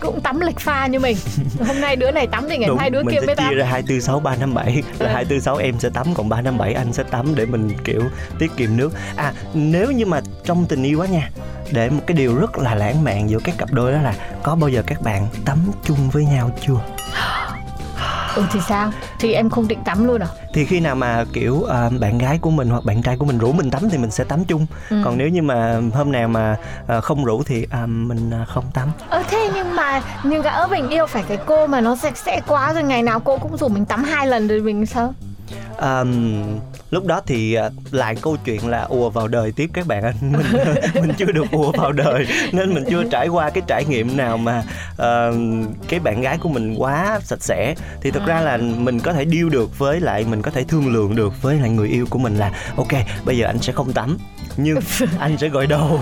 cũng 0.00 0.20
tắm 0.20 0.40
lệch 0.40 0.58
pha 0.60 0.86
như 0.86 0.98
mình? 1.00 1.16
Hôm 1.66 1.80
nay 1.80 1.96
đứa 1.96 2.10
này 2.10 2.26
tắm 2.26 2.44
thì 2.50 2.58
ngày 2.58 2.68
Đúng, 2.68 2.76
mai 2.78 2.90
đứa 2.90 3.02
mình 3.02 3.14
kia 3.14 3.20
sẽ 3.20 3.26
mới 3.26 3.36
tắm. 3.36 3.46
chia 3.50 3.54
ra 3.56 3.66
hai 3.66 3.82
tư 3.88 4.00
sáu 4.00 4.20
ba 4.20 4.36
năm 4.36 4.54
bảy. 4.54 4.82
Là 4.98 5.08
Ừ. 5.08 5.14
hai 5.14 5.24
tư 5.24 5.40
sáu 5.40 5.56
em 5.56 5.74
sẽ 5.78 5.88
tắm 5.94 6.14
còn 6.14 6.28
ba 6.28 6.40
năm 6.40 6.58
bảy 6.58 6.74
anh 6.74 6.92
sẽ 6.92 7.02
tắm 7.02 7.34
để 7.34 7.46
mình 7.46 7.70
kiểu 7.84 8.02
tiết 8.38 8.50
kiệm 8.56 8.76
nước. 8.76 8.92
À 9.16 9.32
nếu 9.54 9.90
như 9.90 10.06
mà 10.06 10.20
trong 10.44 10.66
tình 10.66 10.82
yêu 10.82 11.00
á 11.00 11.06
nha 11.08 11.30
để 11.72 11.90
một 11.90 12.02
cái 12.06 12.16
điều 12.16 12.34
rất 12.38 12.58
là 12.58 12.74
lãng 12.74 13.04
mạn 13.04 13.30
giữa 13.30 13.38
các 13.44 13.58
cặp 13.58 13.72
đôi 13.72 13.92
đó 13.92 13.98
là 14.02 14.14
có 14.42 14.54
bao 14.54 14.68
giờ 14.70 14.82
các 14.86 15.02
bạn 15.02 15.26
tắm 15.44 15.58
chung 15.84 16.10
với 16.12 16.24
nhau 16.24 16.50
chưa 16.66 16.74
Ừ 18.36 18.42
thì 18.52 18.60
sao? 18.68 18.90
Thì 19.18 19.32
em 19.32 19.50
không 19.50 19.68
định 19.68 19.78
tắm 19.84 20.06
luôn 20.06 20.20
à? 20.22 20.26
Thì 20.54 20.64
khi 20.64 20.80
nào 20.80 20.94
mà 20.94 21.24
kiểu 21.32 21.64
à, 21.64 21.90
bạn 22.00 22.18
gái 22.18 22.38
của 22.38 22.50
mình 22.50 22.70
hoặc 22.70 22.84
bạn 22.84 23.02
trai 23.02 23.16
của 23.16 23.24
mình 23.24 23.38
rủ 23.38 23.52
mình 23.52 23.70
tắm 23.70 23.88
thì 23.90 23.98
mình 23.98 24.10
sẽ 24.10 24.24
tắm 24.24 24.44
chung. 24.44 24.66
Ừ. 24.90 24.96
còn 25.04 25.18
nếu 25.18 25.28
như 25.28 25.42
mà 25.42 25.80
hôm 25.94 26.12
nào 26.12 26.28
mà 26.28 26.56
à, 26.88 27.00
không 27.00 27.24
rủ 27.24 27.42
thì 27.46 27.66
à, 27.70 27.86
mình 27.86 28.30
à, 28.30 28.44
không 28.48 28.64
tắm. 28.74 28.88
Ờ 29.08 29.22
thế 29.30 29.50
nhưng 29.54 29.76
mà 29.76 30.00
Nhưng 30.24 30.42
gã 30.42 30.66
mình 30.70 30.88
yêu 30.88 31.06
phải 31.06 31.22
cái 31.28 31.38
cô 31.46 31.66
mà 31.66 31.80
nó 31.80 31.96
sạch 31.96 32.16
sẽ 32.16 32.40
quá 32.46 32.72
rồi 32.72 32.82
Ngày 32.82 33.02
nào 33.02 33.20
cô 33.20 33.38
cũng 33.38 33.56
rủ 33.56 33.68
mình 33.68 33.84
tắm 33.84 34.04
hai 34.04 34.26
lần 34.26 34.48
rồi 34.48 34.60
mình 34.60 34.86
sao? 34.86 35.14
À, 35.78 36.04
lúc 36.90 37.06
đó 37.06 37.20
thì 37.26 37.54
à, 37.54 37.70
lại 37.90 38.14
câu 38.22 38.36
chuyện 38.44 38.68
là 38.68 38.80
ùa 38.80 39.10
vào 39.10 39.28
đời 39.28 39.52
tiếp 39.52 39.70
các 39.72 39.86
bạn 39.86 40.02
ạ 40.02 40.12
mình 40.22 40.46
mình 40.94 41.12
chưa 41.18 41.32
được 41.32 41.50
ùa 41.52 41.72
vào 41.72 41.92
đời 41.92 42.26
nên 42.52 42.74
mình 42.74 42.84
chưa 42.90 43.02
trải 43.10 43.28
qua 43.28 43.50
cái 43.50 43.62
trải 43.66 43.84
nghiệm 43.84 44.16
nào 44.16 44.36
mà 44.36 44.62
à, 44.98 45.30
cái 45.88 46.00
bạn 46.00 46.20
gái 46.20 46.38
của 46.38 46.48
mình 46.48 46.74
quá 46.78 47.20
sạch 47.22 47.42
sẽ. 47.42 47.74
Thì 48.00 48.10
thực 48.10 48.26
ra 48.26 48.40
là 48.40 48.56
mình 48.56 49.00
có 49.00 49.12
thể 49.12 49.26
deal 49.26 49.48
được 49.48 49.78
với 49.78 50.00
lại 50.00 50.24
mình 50.30 50.42
có 50.42 50.50
thể 50.50 50.64
thương 50.64 50.92
lượng 50.92 51.16
được 51.16 51.42
với 51.42 51.56
lại 51.56 51.70
người 51.70 51.88
yêu 51.88 52.06
của 52.10 52.18
mình 52.18 52.36
là 52.36 52.52
ok 52.76 52.92
bây 53.24 53.38
giờ 53.38 53.46
anh 53.46 53.58
sẽ 53.58 53.72
không 53.72 53.92
tắm 53.92 54.18
nhưng 54.56 54.78
anh 55.18 55.38
sẽ 55.38 55.48
gội 55.48 55.66
đầu. 55.66 56.00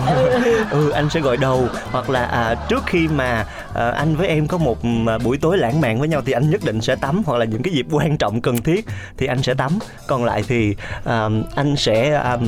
Ừ. 0.71 0.90
Anh 0.90 1.11
sẽ 1.11 1.21
gội 1.21 1.37
đầu. 1.37 1.68
Hoặc 1.90 2.11
là 2.11 2.25
à, 2.25 2.54
trước 2.68 2.83
khi 2.87 3.09
mà 3.09 3.47
à, 3.75 3.90
anh 3.90 4.16
với 4.16 4.28
em 4.28 4.47
có 4.47 4.59
một 4.59 4.78
à, 5.07 5.18
buổi 5.18 5.38
tối 5.38 5.59
lãng 5.59 5.80
mạn 5.80 5.99
với 5.99 6.09
nhau 6.09 6.23
thì 6.26 6.33
anh 6.33 6.50
nhất 6.50 6.61
định 6.64 6.80
sẽ 6.80 6.97
tắm. 6.97 7.23
Hoặc 7.26 7.38
là 7.38 7.45
những 7.45 7.62
cái 7.62 7.75
dịp 7.75 7.87
quan 7.90 8.16
trọng 8.16 8.40
cần 8.40 8.62
thiết 8.62 8.87
thì 9.16 9.26
anh 9.26 9.42
sẽ 9.42 9.54
tắm. 9.54 9.78
Còn 10.07 10.25
lại 10.25 10.45
thì 10.49 10.75
à, 11.04 11.28
anh 11.54 11.76
sẽ 11.76 12.14
à, 12.14 12.38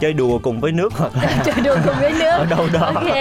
chơi 0.00 0.12
đùa 0.12 0.38
cùng 0.38 0.60
với 0.60 0.72
nước 0.72 0.92
hoặc 0.96 1.12
là 1.22 1.42
Chơi 1.44 1.54
đùa 1.64 1.76
cùng 1.86 1.94
với 2.00 2.12
nước. 2.12 2.30
Ở 2.30 2.46
đâu 2.50 2.68
đó. 2.72 2.92
Ok. 2.94 3.16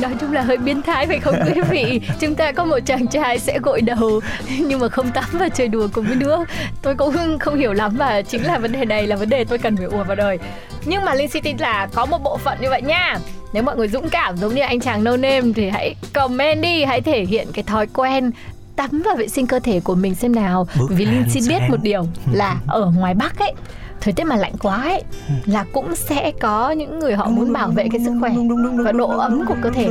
Nói 0.00 0.12
chung 0.20 0.32
là 0.32 0.42
hơi 0.42 0.56
biến 0.56 0.82
thái 0.82 1.06
phải 1.06 1.18
không 1.18 1.34
quý 1.46 1.60
vị? 1.70 2.00
Chúng 2.20 2.34
ta 2.34 2.52
có 2.52 2.64
một 2.64 2.78
chàng 2.86 3.06
trai 3.06 3.38
sẽ 3.38 3.58
gội 3.62 3.80
đầu 3.80 4.20
Nhưng 4.58 4.80
mà 4.80 4.88
không 4.88 5.10
tắm 5.10 5.24
và 5.32 5.48
chơi 5.48 5.68
đùa 5.68 5.88
cùng 5.92 6.06
với 6.06 6.16
nước. 6.16 6.44
Tôi 6.82 6.94
cũng 6.94 7.38
không 7.38 7.56
hiểu 7.58 7.72
lắm 7.72 7.96
Và 7.96 8.22
chính 8.22 8.42
là 8.42 8.58
vấn 8.58 8.72
đề 8.72 8.84
này 8.84 9.06
là 9.06 9.16
vấn 9.16 9.28
đề 9.28 9.44
tôi 9.44 9.58
cần 9.58 9.76
phải 9.76 9.86
ùa 9.86 10.04
vào 10.04 10.16
đời. 10.16 10.38
Nhưng 10.84 11.04
mà 11.04 11.14
Linh 11.14 11.28
City 11.28 11.54
là 11.58 11.88
có 11.94 12.06
một 12.06 12.22
bộ 12.22 12.36
phận 12.36 12.58
như 12.60 12.70
vậy 12.70 12.82
nha. 12.82 13.18
Nếu 13.52 13.62
mọi 13.62 13.76
người 13.76 13.88
dũng 13.88 14.08
cảm 14.08 14.36
giống 14.36 14.54
như 14.54 14.62
anh 14.62 14.80
chàng 14.80 15.04
no 15.04 15.16
name 15.16 15.42
Thì 15.54 15.68
hãy 15.70 15.94
comment 16.12 16.62
đi 16.62 16.84
Hãy 16.84 17.00
thể 17.00 17.24
hiện 17.24 17.48
cái 17.52 17.62
thói 17.62 17.86
quen 17.86 18.30
tắm 18.76 19.02
và 19.04 19.14
vệ 19.18 19.28
sinh 19.28 19.46
cơ 19.46 19.58
thể 19.58 19.80
của 19.80 19.94
mình 19.94 20.14
xem 20.14 20.34
nào. 20.34 20.66
Bước 20.78 20.86
Vì 20.90 21.04
Linh 21.04 21.24
xin 21.30 21.42
biết 21.48 21.58
một 21.68 21.82
điều 21.82 22.06
là 22.32 22.56
ở 22.66 22.92
ngoài 22.96 23.14
Bắc 23.14 23.38
ấy 23.38 23.52
thời 24.00 24.12
tiết 24.12 24.24
mà 24.24 24.36
lạnh 24.36 24.52
quá 24.62 24.82
ấy 24.82 25.02
là 25.44 25.64
cũng 25.72 25.96
sẽ 25.96 26.32
có 26.40 26.70
những 26.70 26.98
người 26.98 27.14
họ 27.14 27.28
muốn 27.28 27.52
bảo 27.52 27.68
vệ 27.68 27.88
cái 27.92 28.00
sức 28.04 28.12
khỏe 28.20 28.34
và 28.84 28.92
độ 28.92 29.18
ấm 29.18 29.44
của 29.48 29.56
cơ 29.62 29.70
thể 29.70 29.88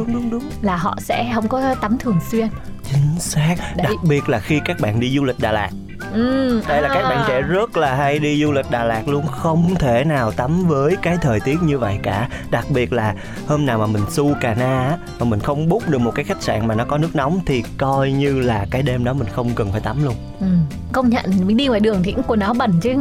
là 0.62 0.78
họ 0.78 0.98
sẽ 1.00 1.32
không 1.36 1.48
có 1.48 1.76
tắm 1.76 1.98
thường 1.98 2.20
xuyên. 2.32 2.48
Chính 2.92 3.20
xác. 3.20 3.56
Đấy. 3.76 3.86
đặc 3.88 4.04
biệt 4.04 4.30
là 4.30 4.40
khi 4.40 4.62
các 4.66 4.80
bạn 4.80 5.00
đi 5.00 5.16
du 5.16 5.24
lịch 5.24 5.40
Đà 5.40 5.52
Lạt 5.52 5.70
ừ, 6.14 6.62
đây 6.68 6.82
là 6.82 6.90
các 6.90 7.04
bạn 7.04 7.18
à. 7.18 7.26
trẻ 7.28 7.42
rất 7.42 7.78
là 7.78 7.96
hay 7.96 8.20
đi 8.20 8.44
du 8.44 8.52
lịch 8.52 8.72
Đà 8.72 8.84
Lạt 8.84 9.08
luôn 9.08 9.28
không 9.28 9.76
thể 9.80 10.04
nào 10.04 10.32
tắm 10.32 10.68
với 10.68 10.96
cái 11.02 11.18
thời 11.22 11.40
tiết 11.40 11.58
như 11.64 11.80
vậy 11.80 12.00
cả 12.04 12.30
đặc 12.52 12.66
biệt 12.70 12.94
là 12.94 13.16
hôm 13.48 13.66
nào 13.66 13.78
mà 13.78 13.86
mình 13.86 14.04
su 14.10 14.34
cà 14.42 14.56
na 14.56 14.80
á, 14.80 14.98
mà 15.20 15.26
mình 15.26 15.40
không 15.40 15.70
book 15.70 15.90
được 15.90 16.00
một 16.00 16.12
cái 16.16 16.26
khách 16.26 16.42
sạn 16.44 16.68
mà 16.68 16.76
nó 16.76 16.86
có 16.86 16.98
nước 16.98 17.16
nóng 17.16 17.40
thì 17.46 17.64
coi 17.78 18.12
như 18.12 18.40
là 18.40 18.66
cái 18.72 18.82
đêm 18.82 19.04
đó 19.04 19.14
mình 19.14 19.28
không 19.32 19.50
cần 19.56 19.72
phải 19.72 19.82
tắm 19.82 20.04
luôn 20.04 20.16
ừ. 20.40 20.48
Công 20.94 21.10
nhận 21.10 21.26
mình 21.46 21.58
đi 21.58 21.68
ngoài 21.68 21.80
đường 21.80 22.04
thì 22.04 22.12
cũng 22.12 22.24
quần 22.28 22.40
áo 22.40 22.54
bẩn 22.54 22.80
chứ. 22.82 22.94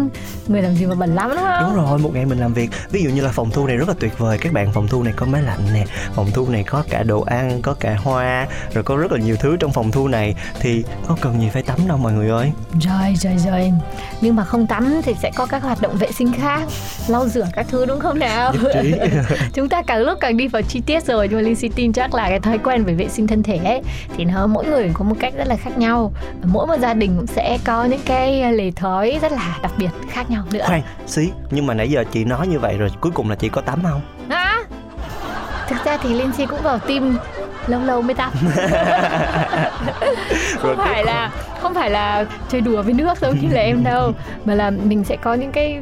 Người 0.49 0.63
làm 0.63 0.75
gì 0.75 0.87
mà 0.87 0.95
bẩn 0.95 1.15
lắm 1.15 1.31
đúng 1.31 1.39
không 1.39 1.65
đúng 1.65 1.85
rồi 1.85 1.99
một 1.99 2.11
ngày 2.15 2.27
mình 2.27 2.39
làm 2.39 2.55
việc. 2.55 2.71
Ví 2.91 3.03
dụ 3.03 3.11
như 3.11 3.21
là 3.21 3.33
phòng 3.33 3.51
thu 3.51 3.67
này 3.67 3.77
rất 3.77 3.89
là 3.89 3.95
tuyệt 4.01 4.19
vời. 4.19 4.39
Các 4.39 4.53
bạn 4.53 4.73
phòng 4.73 4.89
thu 4.89 5.03
này 5.03 5.13
có 5.17 5.27
máy 5.27 5.43
lạnh 5.43 5.61
nè 5.75 5.85
phòng 6.15 6.31
thu 6.35 6.49
này 6.49 6.65
có 6.65 6.85
cả 6.91 7.03
đồ 7.03 7.21
ăn 7.21 7.63
có 7.63 7.75
cả 7.81 7.97
hoa 8.03 8.47
rồi 8.75 8.85
có 8.85 8.97
rất 8.97 9.13
là 9.13 9.19
nhiều 9.19 9.37
thứ 9.37 9.57
trong 9.57 9.73
phòng 9.73 9.91
thu 9.91 10.09
này. 10.09 10.35
Thì 10.61 10.85
có 11.07 11.17
cần 11.21 11.41
gì 11.41 11.49
phải 11.53 11.63
tắm 11.63 11.79
đâu 11.89 11.99
mọi 11.99 12.13
người 12.13 12.29
ơi. 12.29 12.53
Rồi 12.81 13.15
rồi 13.17 13.37
rồi. 13.39 13.73
Nhưng 14.21 14.37
mà 14.37 14.45
không 14.45 14.67
tắm 14.67 15.01
thì 15.03 15.15
sẽ 15.23 15.31
có 15.37 15.47
các 15.47 15.63
hoạt 15.63 15.83
động 15.83 15.97
vệ 15.97 16.13
sinh 16.13 16.33
khác. 16.33 16.61
Lau 17.09 17.29
rửa 17.29 17.47
các 17.53 17.67
thứ 17.71 17.87
đúng 17.87 18.01
không 18.01 18.19
nào? 18.19 18.53
Chúng 19.53 19.69
ta 19.69 19.83
càng 19.83 19.99
lúc 19.99 20.19
càng 20.21 20.37
đi 20.37 20.49
vào 20.49 20.63
chi 20.63 20.81
tiết 20.87 21.05
rồi. 21.05 21.29
Nhưng 21.29 21.39
mà 21.39 21.43
Linh 21.43 21.73
tin 21.75 21.93
chắc 21.93 22.15
là 22.15 22.29
cái 22.29 22.41
thói 22.41 22.59
quen 22.59 22.85
về 22.85 22.95
vệ 22.95 23.09
sinh 23.09 23.27
thân 23.27 23.43
thể 23.43 23.57
ấy 23.57 23.83
thì 24.17 24.25
nó 24.25 24.47
mỗi 24.47 24.65
người 24.65 24.91
có 24.95 25.05
một 25.05 25.17
cách 25.21 25.35
rất 25.37 25.49
là 25.49 25.57
khác 25.57 25.79
nhau. 25.79 26.13
Mỗi 26.45 26.67
một 26.67 26.77
gia 26.81 26.95
đình 26.95 27.17
cũng 27.17 27.27
sẽ 27.27 27.59
có 27.65 27.82
những 27.85 28.01
cái 28.05 28.53
lề 28.53 28.71
thói 28.71 29.19
rất 29.23 29.33
là 29.33 29.59
đặc 29.63 29.73
biệt 29.79 29.91
khác 30.09 30.31
nhau 30.31 30.45
nữa. 30.53 30.65
Khoan 30.67 30.83
xí 31.07 31.31
nhưng 31.51 31.67
mà 31.67 31.75
nãy 31.75 31.91
giờ 31.91 32.05
chị 32.13 32.25
nói 32.25 32.47
như 32.47 32.59
vậy 32.59 32.79
rồi 32.79 32.89
cuối 33.01 33.13
cùng 33.15 33.31
là 33.31 33.37
chị 33.37 33.49
có 33.49 33.61
tắm 33.61 33.83
không? 33.83 34.01
Hả? 34.29 34.63
Thực 35.69 35.85
ra 35.85 35.97
thì 35.97 36.15
Linh 36.15 36.33
Si 36.33 36.47
cũng 36.47 36.63
vào 36.63 36.79
tim 36.79 37.17
lâu 37.67 37.81
lâu 37.81 38.03
mới 38.03 38.15
tắm. 38.15 38.33
Không 40.59 40.77
phải 40.77 41.05
là 41.05 41.31
không 41.63 41.75
phải 41.75 41.91
là 41.91 42.27
chơi 42.49 42.61
đùa 42.61 42.83
với 42.83 42.95
nước 42.95 43.19
giống 43.21 43.39
như 43.41 43.49
là 43.51 43.61
em 43.61 43.85
đâu 43.85 44.13
mà 44.45 44.55
là 44.55 44.71
mình 44.71 45.05
sẽ 45.05 45.17
có 45.17 45.35
những 45.35 45.53
cái 45.53 45.81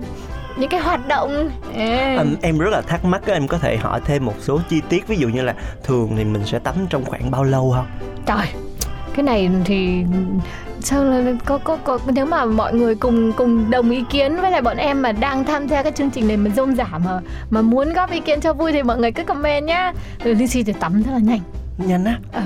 những 0.56 0.70
cái 0.70 0.80
hoạt 0.80 1.08
động. 1.08 1.50
Ê. 1.74 2.16
Em, 2.16 2.36
em 2.42 2.58
rất 2.58 2.70
là 2.70 2.80
thắc 2.80 3.04
mắc 3.04 3.26
em 3.26 3.48
có 3.48 3.58
thể 3.58 3.76
hỏi 3.76 4.00
thêm 4.04 4.24
một 4.24 4.34
số 4.40 4.60
chi 4.68 4.82
tiết 4.88 5.08
ví 5.08 5.16
dụ 5.16 5.28
như 5.28 5.42
là 5.42 5.54
thường 5.84 6.12
thì 6.16 6.24
mình 6.24 6.46
sẽ 6.46 6.58
tắm 6.58 6.74
trong 6.90 7.04
khoảng 7.04 7.30
bao 7.30 7.44
lâu 7.44 7.72
không? 7.76 7.86
Trời, 8.26 8.46
cái 9.14 9.22
này 9.22 9.50
thì 9.64 10.04
sao 10.80 11.04
là 11.04 11.32
có, 11.44 11.58
có 11.58 11.76
có 11.84 11.98
nếu 12.14 12.26
mà 12.26 12.44
mọi 12.44 12.74
người 12.74 12.94
cùng 12.94 13.32
cùng 13.32 13.70
đồng 13.70 13.90
ý 13.90 14.04
kiến 14.10 14.36
với 14.40 14.50
lại 14.50 14.62
bọn 14.62 14.76
em 14.76 15.02
mà 15.02 15.12
đang 15.12 15.44
tham 15.44 15.66
gia 15.68 15.82
cái 15.82 15.92
chương 15.92 16.10
trình 16.10 16.28
này 16.28 16.36
mà 16.36 16.50
rôm 16.56 16.74
rả 16.76 16.84
mà 17.04 17.20
mà 17.50 17.62
muốn 17.62 17.92
góp 17.92 18.10
ý 18.10 18.20
kiến 18.20 18.40
cho 18.40 18.52
vui 18.52 18.72
thì 18.72 18.82
mọi 18.82 18.98
người 18.98 19.12
cứ 19.12 19.24
comment 19.24 19.66
nhá. 19.66 19.92
Rồi 20.24 20.34
Linh 20.34 20.48
Si 20.48 20.62
thì 20.62 20.72
tắm 20.80 21.02
rất 21.02 21.12
là 21.12 21.18
nhanh. 21.18 21.40
nhanh 21.86 22.04
á 22.04 22.18
Ờ. 22.32 22.42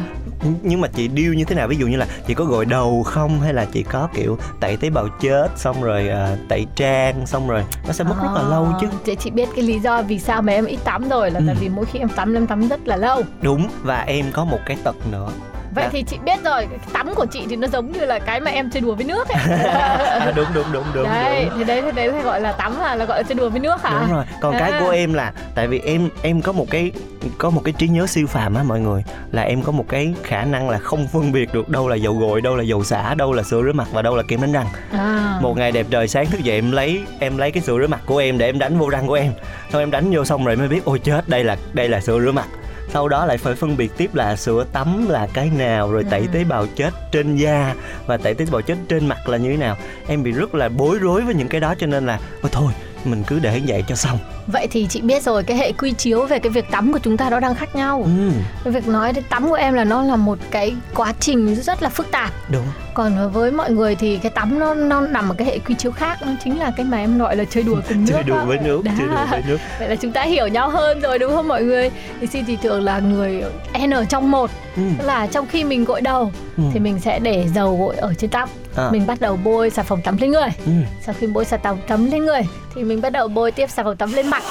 nhưng 0.62 0.80
mà 0.80 0.88
chị 0.88 1.08
điêu 1.08 1.32
như 1.32 1.44
thế 1.44 1.54
nào 1.56 1.68
ví 1.68 1.76
dụ 1.76 1.86
như 1.86 1.96
là 1.96 2.06
chị 2.26 2.34
có 2.34 2.44
gội 2.44 2.64
đầu 2.64 3.02
không 3.02 3.40
hay 3.40 3.52
là 3.54 3.64
chị 3.72 3.82
có 3.82 4.08
kiểu 4.14 4.38
tẩy 4.60 4.76
tế 4.76 4.90
bào 4.90 5.08
chết 5.20 5.48
xong 5.56 5.82
rồi 5.82 6.08
à, 6.08 6.36
tẩy 6.48 6.66
trang 6.76 7.26
xong 7.26 7.48
rồi 7.48 7.62
nó 7.86 7.92
sẽ 7.92 8.04
mất 8.04 8.14
rất 8.22 8.28
là 8.34 8.42
lâu 8.42 8.68
chứ 8.80 8.86
Chị, 9.04 9.12
Ờ, 9.14 9.20
chị 9.20 9.30
biết 9.30 9.48
cái 9.56 9.64
lý 9.64 9.78
do 9.78 10.02
vì 10.02 10.18
sao 10.18 10.42
mà 10.42 10.52
em 10.52 10.64
ít 10.64 10.78
tắm 10.84 11.08
rồi 11.08 11.30
là 11.30 11.40
tại 11.46 11.54
Ừ. 11.54 11.60
vì 11.60 11.68
mỗi 11.68 11.84
khi 11.84 11.98
em 11.98 12.08
tắm 12.08 12.34
em 12.34 12.46
tắm 12.46 12.68
rất 12.68 12.88
là 12.88 12.96
lâu. 12.96 13.22
đúng 13.42 13.68
và 13.82 14.00
em 14.00 14.26
có 14.32 14.44
một 14.44 14.58
cái 14.66 14.76
tật 14.84 14.96
nữa 15.12 15.28
Vậy 15.74 15.84
Dạ. 15.84 15.90
thì 15.92 16.02
chị 16.02 16.16
biết 16.24 16.44
rồi, 16.44 16.66
cái 16.70 16.78
tắm 16.92 17.14
của 17.14 17.26
chị 17.26 17.46
thì 17.50 17.56
nó 17.56 17.68
giống 17.68 17.92
như 17.92 18.00
là 18.04 18.18
cái 18.18 18.40
mà 18.40 18.50
em 18.50 18.70
chơi 18.70 18.80
đùa 18.80 18.94
với 18.94 19.04
nước 19.04 19.28
ấy. 19.28 19.58
à, 19.64 20.32
đúng 20.36 20.46
đúng 20.54 20.64
đúng 20.72 20.84
đúng 20.94 21.04
đấy, 21.04 21.44
đúng 21.50 21.58
thì 21.58 21.64
đấy 21.64 21.82
thì 21.82 21.90
đấy 21.92 22.12
là 22.12 22.20
gọi 22.22 22.40
là 22.40 22.52
tắm 22.52 22.78
à, 22.82 22.94
là 22.94 23.04
gọi 23.04 23.18
là 23.18 23.22
chơi 23.22 23.34
đùa 23.34 23.48
với 23.48 23.60
nước 23.60 23.82
hả? 23.82 24.00
đúng 24.00 24.12
rồi 24.16 24.24
còn 24.40 24.54
cái 24.58 24.70
À. 24.70 24.80
của 24.84 24.90
em 24.90 25.12
là 25.14 25.32
tại 25.54 25.66
vì 25.68 25.78
em 25.78 26.08
em 26.22 26.40
có 26.40 26.52
một 26.52 26.66
cái 26.70 26.92
có 27.38 27.50
một 27.50 27.60
cái 27.64 27.72
trí 27.78 27.88
nhớ 27.88 28.06
siêu 28.06 28.26
phàm 28.26 28.54
á 28.54 28.62
mọi 28.62 28.80
người 28.80 29.04
là 29.32 29.42
em 29.42 29.62
có 29.62 29.72
một 29.72 29.84
cái 29.88 30.14
khả 30.22 30.44
năng 30.44 30.70
là 30.70 30.78
không 30.78 31.06
phân 31.12 31.32
biệt 31.32 31.54
được 31.54 31.68
đâu 31.68 31.88
là 31.88 31.96
dầu 31.96 32.14
gội 32.14 32.40
đâu 32.40 32.56
là 32.56 32.62
dầu 32.62 32.84
xả 32.84 33.14
đâu 33.14 33.32
là 33.32 33.42
sữa 33.42 33.62
rửa 33.66 33.72
mặt 33.72 33.88
và 33.92 34.02
đâu 34.02 34.16
là 34.16 34.22
kem 34.28 34.40
đánh 34.40 34.52
răng 34.52 34.66
À. 34.92 35.38
một 35.40 35.56
ngày 35.56 35.72
đẹp 35.72 35.86
trời 35.90 36.08
sáng 36.08 36.26
thức 36.26 36.40
dậy 36.40 36.56
em 36.58 36.72
lấy 36.72 37.02
em 37.20 37.36
lấy 37.38 37.50
cái 37.50 37.62
sữa 37.62 37.76
rửa 37.80 37.86
mặt 37.86 38.00
của 38.06 38.18
em 38.18 38.38
để 38.38 38.46
em 38.46 38.58
đánh 38.58 38.78
vô 38.78 38.88
răng 38.88 39.06
của 39.06 39.14
em 39.14 39.32
xong 39.72 39.82
em 39.82 39.90
đánh 39.90 40.10
vô 40.14 40.24
xong 40.24 40.44
rồi 40.44 40.56
mới 40.56 40.68
biết 40.68 40.84
ôi 40.84 40.98
chết 41.04 41.28
đây 41.28 41.44
là 41.44 41.56
đây 41.72 41.88
là 41.88 42.00
sữa 42.00 42.20
rửa 42.24 42.32
mặt 42.32 42.46
sau 42.88 43.08
đó 43.08 43.26
lại 43.26 43.38
phải 43.38 43.54
phân 43.54 43.76
biệt 43.76 43.92
tiếp 43.96 44.14
là 44.14 44.36
sữa 44.36 44.64
tắm 44.72 45.08
là 45.08 45.28
cái 45.34 45.50
nào 45.58 45.92
rồi 45.92 46.04
tẩy 46.10 46.20
Ừ. 46.20 46.26
tế 46.32 46.44
bào 46.44 46.66
chết 46.76 46.90
trên 47.12 47.36
da 47.36 47.74
và 48.06 48.16
tẩy 48.16 48.34
tế 48.34 48.44
bào 48.50 48.62
chết 48.62 48.74
trên 48.88 49.06
mặt 49.08 49.28
là 49.28 49.36
như 49.38 49.50
thế 49.50 49.56
nào 49.56 49.76
em 50.06 50.22
bị 50.22 50.32
rất 50.32 50.54
là 50.54 50.68
bối 50.68 50.98
rối 50.98 51.22
với 51.22 51.34
những 51.34 51.48
cái 51.48 51.60
đó 51.60 51.74
cho 51.78 51.86
nên 51.86 52.06
là 52.06 52.18
ôi 52.42 52.50
thôi 52.52 52.72
mình 53.06 53.22
cứ 53.26 53.38
để 53.38 53.60
vậy 53.66 53.84
cho 53.88 53.94
xong 53.94 54.18
Vậy 54.46 54.66
thì 54.70 54.86
chị 54.90 55.00
biết 55.00 55.22
rồi 55.22 55.42
cái 55.42 55.56
hệ 55.56 55.72
quy 55.72 55.92
chiếu 55.92 56.24
về 56.26 56.38
cái 56.38 56.50
việc 56.50 56.70
tắm 56.70 56.92
của 56.92 56.98
chúng 56.98 57.16
ta 57.16 57.30
nó 57.30 57.40
đang 57.40 57.54
khác 57.54 57.76
nhau. 57.76 58.02
ừ, 58.04 58.30
Cái 58.64 58.72
việc 58.72 58.88
nói 58.88 59.12
đến 59.12 59.24
tắm 59.28 59.48
của 59.48 59.54
em 59.54 59.74
là 59.74 59.84
nó 59.84 60.02
là 60.02 60.16
một 60.16 60.38
cái 60.50 60.74
quá 60.94 61.12
trình 61.20 61.54
rất 61.54 61.82
là 61.82 61.88
phức 61.88 62.10
tạp. 62.10 62.32
đúng 62.50 62.64
Còn 62.94 63.30
với 63.32 63.50
mọi 63.50 63.70
người 63.70 63.94
thì 63.96 64.16
cái 64.16 64.30
tắm 64.30 64.58
nó 64.58 64.74
nó 64.74 65.00
nằm 65.00 65.28
ở 65.28 65.34
cái 65.38 65.46
hệ 65.46 65.58
quy 65.58 65.74
chiếu 65.74 65.92
khác, 65.92 66.18
nó 66.22 66.32
chính 66.44 66.58
là 66.58 66.70
cái 66.76 66.86
mà 66.86 66.98
em 66.98 67.18
gọi 67.18 67.36
là 67.36 67.44
chơi 67.50 67.62
đùa 67.62 67.80
cùng 67.88 67.98
nước. 68.04 68.12
chơi 68.12 68.22
đùa 68.22 68.44
với 68.46 68.58
nước 68.58 68.84
Đó. 68.84 68.92
chơi 68.98 69.06
đùa 69.08 69.26
với 69.30 69.42
nước 69.48 69.58
Vậy 69.78 69.88
là 69.88 69.96
chúng 69.96 70.12
ta 70.12 70.22
hiểu 70.22 70.46
nhau 70.48 70.70
hơn 70.70 71.00
rồi 71.00 71.18
đúng 71.18 71.32
không 71.34 71.48
mọi 71.48 71.62
người? 71.62 71.90
Thì 72.20 72.26
xin 72.26 72.44
thì 72.44 72.56
thường 72.62 72.82
là 72.82 72.98
người 72.98 73.42
N 73.86 73.90
trong 74.08 74.30
một 74.30 74.50
ừ. 74.76 74.82
Tức 74.98 75.04
là 75.06 75.26
trong 75.26 75.46
khi 75.46 75.64
mình 75.64 75.84
gội 75.84 76.00
đầu 76.00 76.32
Ừ. 76.56 76.62
thì 76.72 76.80
mình 76.80 76.98
sẽ 77.00 77.18
để 77.18 77.46
dầu 77.54 77.76
gội 77.78 77.96
ở 77.96 78.14
trên 78.14 78.30
tóc 78.30 78.50
À. 78.76 78.88
Mình 78.92 79.06
bắt 79.06 79.20
đầu 79.20 79.38
bôi 79.44 79.70
xà 79.70 79.82
phòng 79.82 80.02
tắm 80.02 80.16
lên 80.20 80.30
người. 80.30 80.48
Ừ. 80.66 80.72
Sau 81.00 81.14
khi 81.18 81.26
bôi 81.26 81.44
xà 81.44 81.56
phòng 81.62 81.78
tắm 81.88 82.10
lên 82.10 82.24
người 82.24 82.40
Thì 82.74 82.84
mình 82.84 83.00
bắt 83.00 83.10
đầu 83.12 83.28
bôi 83.28 83.50
tiếp 83.52 83.70
xà 83.70 83.82
phòng 83.82 83.96
tắm 83.96 84.12
lên 84.12 84.26
mặt. 84.26 84.42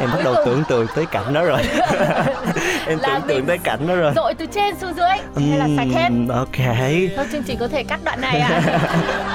Em 0.00 0.08
bắt 0.12 0.20
đầu 0.24 0.34
cùng- 0.34 0.44
tưởng 0.46 0.62
tượng 0.68 0.86
tới 0.94 1.06
cảnh 1.06 1.32
đó 1.34 1.44
rồi. 1.44 1.60
Em 2.86 2.98
Là 2.98 3.08
tưởng 3.18 3.28
tượng 3.28 3.46
tới 3.46 3.58
cảnh 3.58 3.88
đó 3.88 3.94
rồi. 3.94 4.12
Dội 4.16 4.34
từ 4.34 4.46
trên 4.54 4.74
xuống 4.80 4.92
dưới 4.96 5.08
hay 5.48 5.58
là 5.58 5.68
sạch 5.76 5.88
hết 5.94 6.08
ok. 6.28 6.76
Thôi 7.16 7.26
chương 7.32 7.42
trình 7.42 7.56
có 7.58 7.68
thể 7.68 7.82
cắt 7.82 8.00
đoạn 8.04 8.20
này 8.20 8.40
à 8.40 8.62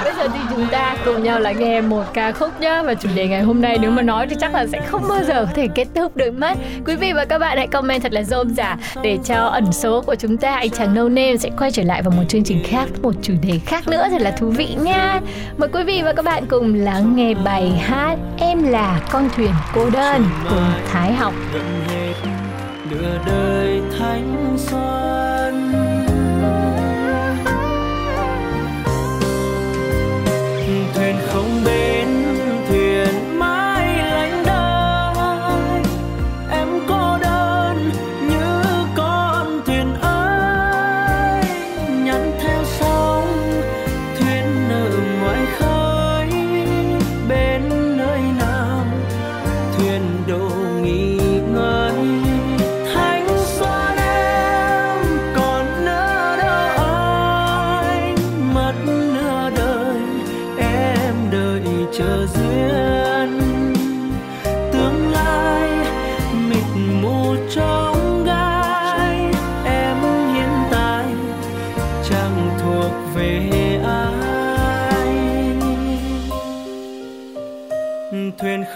Bây 0.04 0.14
giờ 0.14 0.28
thì 0.34 0.38
chúng 0.50 0.66
ta 0.66 0.96
cùng 1.04 1.22
nhau 1.22 1.40
là 1.40 1.52
nghe 1.52 1.80
một 1.80 2.04
ca 2.14 2.32
khúc 2.32 2.60
nhá. 2.60 2.82
Và 2.82 2.94
chủ 2.94 3.08
đề 3.14 3.28
ngày 3.28 3.42
hôm 3.42 3.60
nay 3.60 3.78
nếu 3.80 3.90
mà 3.90 4.02
nói 4.02 4.26
thì 4.30 4.36
chắc 4.40 4.54
là 4.54 4.66
sẽ 4.72 4.80
không 4.80 5.02
bao 5.08 5.24
giờ 5.24 5.44
có 5.46 5.52
thể 5.54 5.68
kết 5.74 5.86
thúc 5.94 6.16
được 6.16 6.30
mất. 6.30 6.58
Quý 6.86 6.96
vị 6.96 7.12
và 7.12 7.24
các 7.24 7.38
bạn 7.38 7.56
hãy 7.56 7.66
comment 7.66 8.02
thật 8.02 8.12
là 8.12 8.22
rôm 8.22 8.54
rả 8.54 8.76
Để 9.02 9.18
cho 9.24 9.34
ẩn 9.34 9.72
số 9.72 10.00
của 10.02 10.14
chúng 10.14 10.36
ta 10.36 10.54
Anh 10.54 10.70
chàng 10.70 10.94
No 10.94 11.02
Name 11.02 11.36
sẽ 11.36 11.50
quay 11.58 11.70
trở 11.70 11.82
lại 11.82 12.02
vào 12.02 12.10
một 12.16 12.22
chương 12.28 12.44
trình 12.44 12.62
khác 12.66 12.86
Một 13.02 13.14
chủ 13.22 13.34
đề 13.42 13.60
khác 13.66 13.88
nữa 13.88 14.06
thật 14.10 14.20
là 14.22 14.30
thú 14.38 14.50
vị 14.50 14.76
nha. 14.82 15.20
Mời 15.58 15.68
quý 15.72 15.84
vị 15.84 16.02
và 16.04 16.12
các 16.12 16.24
bạn 16.24 16.46
cùng 16.46 16.74
lắng 16.74 17.16
nghe 17.16 17.34
bài 17.34 17.70
hát 17.70 18.16
Em 18.38 18.62
là 18.62 19.00
con 19.10 19.28
thuyền 19.36 19.52
cô 19.74 19.90
đơn 19.90 20.24
của 20.50 20.66
Thái 20.92 21.12
Học. 21.12 21.34
Gần 21.54 21.84
hết 21.88 22.14
đời 23.26 23.82
thánh 23.98 24.56
xuân 24.58 25.77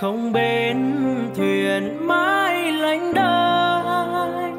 không 0.02 0.32
bên 0.32 0.94
thuyền 1.37 2.06
mãi 2.06 2.73
lánh 2.73 3.14
đời 3.14 4.52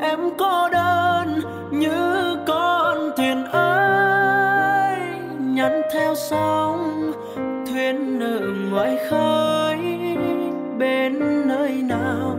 em 0.00 0.18
cô 0.38 0.68
đơn 0.72 1.40
như 1.70 2.36
con 2.46 3.10
thuyền 3.16 3.44
ơi, 3.44 4.98
nhắn 5.40 5.82
theo 5.92 6.14
sóng 6.14 7.12
thuyền 7.66 8.20
ở 8.20 8.40
ngoài 8.70 8.98
khơi. 9.10 9.78
Bên 10.78 11.18
nơi 11.48 11.82
nào 11.82 12.38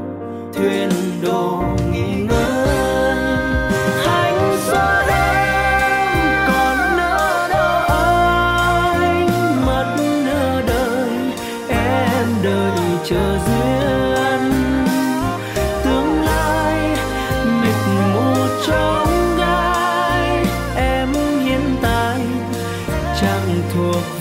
thuyền 0.54 0.90
đồ 1.24 1.64
nghiêng 1.92 2.25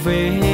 về 0.05 0.54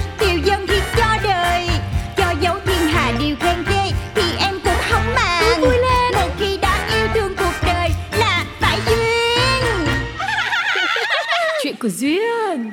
của 11.81 11.89
Duyên. 11.89 12.71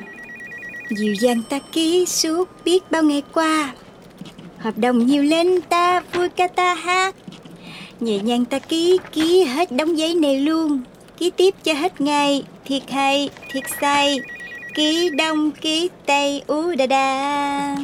Dịu 0.91 1.15
dàng 1.15 1.43
ta 1.51 1.59
ký 1.73 2.07
suốt 2.07 2.49
biết 2.65 2.91
bao 2.91 3.03
ngày 3.03 3.23
qua. 3.33 3.75
Hợp 4.59 4.79
đồng 4.79 5.07
nhiều 5.07 5.23
lên 5.23 5.61
ta 5.61 6.01
vui 6.01 6.29
ca 6.29 6.49
ta 6.49 6.75
hát. 6.75 7.15
Nhẹ 8.01 8.19
nhàng 8.19 8.45
ta 8.45 8.59
ký 8.59 8.99
ký 9.13 9.45
hết 9.45 9.73
đóng 9.73 9.99
giấy 9.99 10.15
này 10.15 10.41
luôn. 10.41 10.81
Ký 11.19 11.31
tiếp 11.31 11.55
cho 11.65 11.73
hết 11.73 12.01
ngày 12.01 12.43
Thiệt 12.65 12.91
hay 12.91 13.31
thiệt 13.51 13.65
say 13.81 14.19
Ký 14.75 15.11
đông 15.11 15.51
ký 15.51 15.89
tây 16.07 16.43
ú 16.47 16.75
đa 16.75 16.87
đa. 16.87 17.77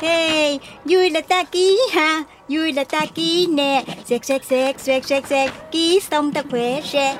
Hey, 0.00 0.58
vui 0.84 1.10
là 1.10 1.20
ta 1.20 1.44
ký 1.44 1.78
ha 1.92 2.24
Vui 2.48 2.72
là 2.72 2.84
ta 2.84 3.06
ký 3.06 3.46
nè. 3.46 3.84
Xẹt 4.06 4.24
xẹt 4.24 4.44
xẹt 4.44 4.80
xẹt 4.80 5.06
xẹt 5.06 5.26
xẹt. 5.28 5.50
Ký 5.70 6.00
xong 6.10 6.32
ta 6.32 6.42
khỏe 6.50 6.80
ra 6.92 7.14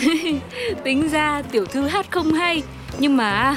Tính 0.84 1.08
ra 1.08 1.42
tiểu 1.50 1.66
thư 1.66 1.86
hát 1.86 2.06
không 2.10 2.32
hay 2.32 2.62
Nhưng 2.98 3.16
mà 3.16 3.56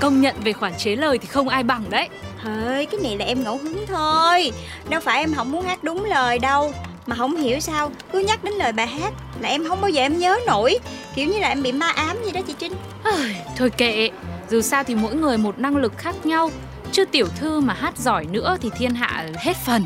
công 0.00 0.20
nhận 0.20 0.36
về 0.44 0.52
khoản 0.52 0.72
chế 0.78 0.96
lời 0.96 1.18
thì 1.18 1.26
không 1.26 1.48
ai 1.48 1.62
bằng 1.62 1.84
đấy. 1.90 2.08
Thôi 2.42 2.86
cái 2.90 3.00
này 3.02 3.16
là 3.16 3.24
em 3.24 3.44
ngẫu 3.44 3.56
hứng 3.56 3.86
thôi. 3.86 4.52
Đâu 4.88 5.00
phải 5.00 5.20
em 5.20 5.34
không 5.34 5.52
muốn 5.52 5.64
hát 5.64 5.84
đúng 5.84 6.04
lời 6.04 6.38
đâu. 6.38 6.72
Mà 7.06 7.16
không 7.16 7.36
hiểu 7.36 7.60
sao 7.60 7.92
Cứ 8.12 8.18
nhắc 8.18 8.44
đến 8.44 8.54
lời 8.54 8.72
bài 8.72 8.86
hát 8.86 9.12
Là 9.40 9.48
em 9.48 9.64
không 9.68 9.80
bao 9.80 9.90
giờ 9.90 10.02
em 10.02 10.18
nhớ 10.18 10.38
nổi. 10.46 10.78
Kiểu 11.14 11.26
như 11.26 11.38
là 11.38 11.48
em 11.48 11.62
bị 11.62 11.72
ma 11.72 11.88
ám 11.88 12.16
gì 12.24 12.32
đó 12.32 12.40
chị 12.46 12.54
Trinh. 12.58 12.72
Ôi, 13.04 13.36
Thôi 13.56 13.70
kệ. 13.70 14.10
Dù 14.50 14.60
sao 14.60 14.84
thì 14.84 14.94
mỗi 14.94 15.14
người 15.14 15.38
một 15.38 15.58
năng 15.58 15.76
lực 15.76 15.98
khác 15.98 16.26
nhau. 16.26 16.50
Chứ 16.92 17.04
tiểu 17.04 17.26
thư 17.36 17.60
mà 17.60 17.74
hát 17.74 17.98
giỏi 17.98 18.24
nữa 18.24 18.56
thì 18.60 18.70
thiên 18.78 18.94
hạ 18.94 19.24
hết 19.36 19.56
phần. 19.66 19.84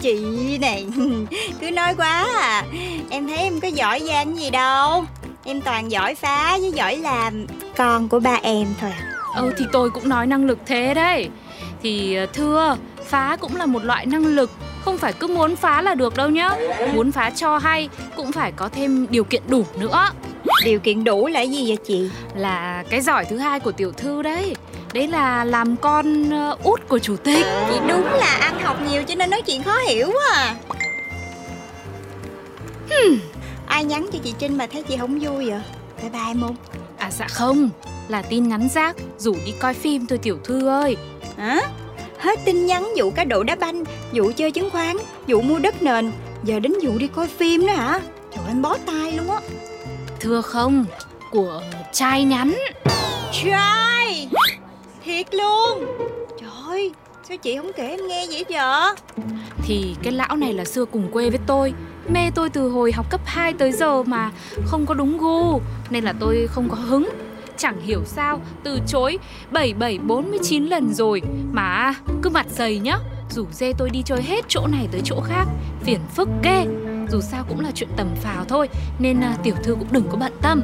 Chị 0.00 0.58
này 0.58 0.86
Cứ 1.60 1.70
nói 1.70 1.94
quá 1.94 2.26
à. 2.40 2.64
Em 3.10 3.28
thấy 3.28 3.36
em 3.36 3.60
có 3.60 3.68
giỏi 3.68 4.00
giang 4.06 4.38
gì 4.38 4.50
đâu 4.50 5.04
Em 5.44 5.60
toàn 5.60 5.90
giỏi 5.90 6.14
phá 6.14 6.58
với 6.60 6.72
giỏi 6.72 6.96
làm. 6.96 7.46
Con 7.76 8.08
của 8.08 8.20
ba 8.20 8.38
em 8.42 8.66
thôi 8.80 8.90
à. 8.90 9.06
Ừ 9.36 9.52
thì 9.58 9.64
tôi 9.72 9.90
cũng 9.90 10.08
nói 10.08 10.26
năng 10.26 10.44
lực 10.44 10.58
thế 10.66 10.94
đấy. 10.94 11.28
Thì 11.82 12.14
ờ, 12.14 12.26
thưa 12.26 12.76
Phá 13.04 13.36
cũng 13.40 13.56
là 13.56 13.66
một 13.66 13.84
loại 13.84 14.06
năng 14.06 14.26
lực. 14.26 14.50
Không 14.84 14.98
phải 14.98 15.12
cứ 15.12 15.26
muốn 15.26 15.56
phá 15.56 15.82
là 15.82 15.94
được 15.94 16.16
đâu 16.16 16.30
nhá. 16.30 16.50
Muốn 16.94 17.12
phá 17.12 17.30
cho 17.30 17.58
hay 17.58 17.88
Cũng 18.16 18.32
phải 18.32 18.52
có 18.52 18.68
thêm 18.68 19.06
điều 19.10 19.24
kiện 19.24 19.42
đủ 19.48 19.64
nữa. 19.78 20.10
Điều 20.64 20.78
kiện 20.78 21.04
đủ 21.04 21.26
là 21.26 21.40
gì 21.40 21.68
vậy 21.68 21.76
chị? 21.86 22.10
Là 22.34 22.84
cái 22.90 23.00
giỏi 23.00 23.24
thứ 23.24 23.38
hai 23.38 23.60
của 23.60 23.72
tiểu 23.72 23.92
thư 23.92 24.22
đấy. 24.22 24.54
Đấy 24.94 25.08
là 25.08 25.44
làm 25.44 25.76
con 25.76 26.30
ờ, 26.30 26.56
út 26.62 26.88
của 26.88 26.98
chủ 26.98 27.16
tịch. 27.16 27.46
Chị 27.70 27.78
đúng 27.88 28.04
là 28.04 28.38
ăn 28.40 28.60
học 28.62 28.76
nhiều 28.90 29.02
cho 29.02 29.14
nên 29.14 29.30
nói 29.30 29.42
chuyện 29.42 29.62
khó 29.62 29.78
hiểu 29.88 30.06
quá 30.06 30.34
à 30.34 30.54
Ai 33.70 33.84
nhắn 33.84 34.06
cho 34.12 34.18
chị 34.24 34.34
Trinh 34.38 34.56
mà 34.56 34.66
thấy 34.66 34.82
chị 34.82 34.96
không 34.96 35.18
vui 35.18 35.50
vậy? 35.50 35.60
Bye 36.00 36.10
bye 36.10 36.34
không 36.40 36.56
À 36.98 37.10
dạ 37.10 37.26
không. 37.28 37.70
Là 38.08 38.22
tin 38.22 38.48
nhắn 38.48 38.68
rác 38.74 38.96
Rủ 39.18 39.36
đi 39.46 39.52
coi 39.58 39.74
phim 39.74 40.06
thôi 40.06 40.18
tiểu 40.22 40.38
thư 40.44 40.66
ơi. 40.66 40.96
Hả? 41.36 41.60
Hết 42.18 42.38
tin 42.44 42.66
nhắn 42.66 42.88
vụ 42.96 43.10
cá 43.10 43.24
độ 43.24 43.42
đá 43.42 43.56
banh 43.56 43.84
Vụ 44.12 44.32
chơi 44.36 44.50
chứng 44.50 44.70
khoán 44.70 44.96
Vụ 45.26 45.40
mua 45.40 45.58
đất 45.58 45.82
nền. 45.82 46.12
Giờ 46.44 46.60
đến 46.60 46.72
vụ 46.82 46.98
đi 46.98 47.06
coi 47.06 47.28
phim 47.28 47.66
nữa 47.66 47.72
hả? 47.72 48.00
Trời 48.34 48.44
em 48.48 48.62
bó 48.62 48.76
tay 48.86 49.12
luôn 49.12 49.30
á. 49.30 49.40
Thưa 50.20 50.40
không 50.40 50.84
Của 51.30 51.62
trai 51.92 52.24
nhắn. 52.24 52.58
Trai! 53.32 54.28
Thiệt 55.04 55.34
luôn. 55.34 55.86
Trời 56.40 56.50
ơi 56.66 56.92
Sao 57.28 57.36
chị 57.36 57.56
không 57.56 57.72
kể 57.76 57.88
em 57.88 58.08
nghe 58.08 58.26
vậy 58.30 58.44
vậy? 58.50 58.94
Thì 59.62 59.96
cái 60.02 60.12
lão 60.12 60.36
này 60.36 60.52
là 60.52 60.64
xưa 60.64 60.84
cùng 60.84 61.10
quê 61.12 61.30
với 61.30 61.38
tôi 61.46 61.72
Mê 62.12 62.30
tôi 62.34 62.50
từ 62.50 62.68
hồi 62.68 62.92
học 62.92 63.10
cấp 63.10 63.20
2 63.24 63.52
tới 63.52 63.72
giờ 63.72 64.02
mà 64.02 64.30
Không 64.64 64.86
có 64.86 64.94
đúng 64.94 65.18
gu 65.18 65.60
Nên 65.90 66.04
là 66.04 66.14
tôi 66.20 66.46
không 66.50 66.68
có 66.68 66.76
hứng. 66.76 67.10
Chẳng 67.56 67.80
hiểu 67.80 68.02
sao 68.04 68.40
từ 68.62 68.78
chối 68.86 69.18
7749 69.50 70.64
lần 70.64 70.94
rồi 70.94 71.22
Mà 71.52 71.94
cứ 72.22 72.30
mặt 72.30 72.46
dày 72.50 72.78
nhá. 72.78 72.98
Rủ 73.30 73.46
dê 73.52 73.72
tôi 73.78 73.90
đi 73.90 74.02
chơi 74.02 74.22
hết 74.22 74.44
chỗ 74.48 74.66
này 74.66 74.88
tới 74.92 75.00
chỗ 75.04 75.20
khác 75.20 75.44
Phiền 75.82 76.00
phức 76.14 76.28
ghê. 76.42 76.66
Dù 77.10 77.20
sao 77.20 77.44
cũng 77.48 77.60
là 77.60 77.70
chuyện 77.74 77.88
tầm 77.96 78.08
phào 78.22 78.44
thôi 78.44 78.68
Nên 78.98 79.20
à, 79.20 79.36
tiểu 79.42 79.54
thư 79.62 79.74
cũng 79.74 79.88
đừng 79.90 80.08
có 80.10 80.16
bận 80.16 80.32
tâm. 80.42 80.62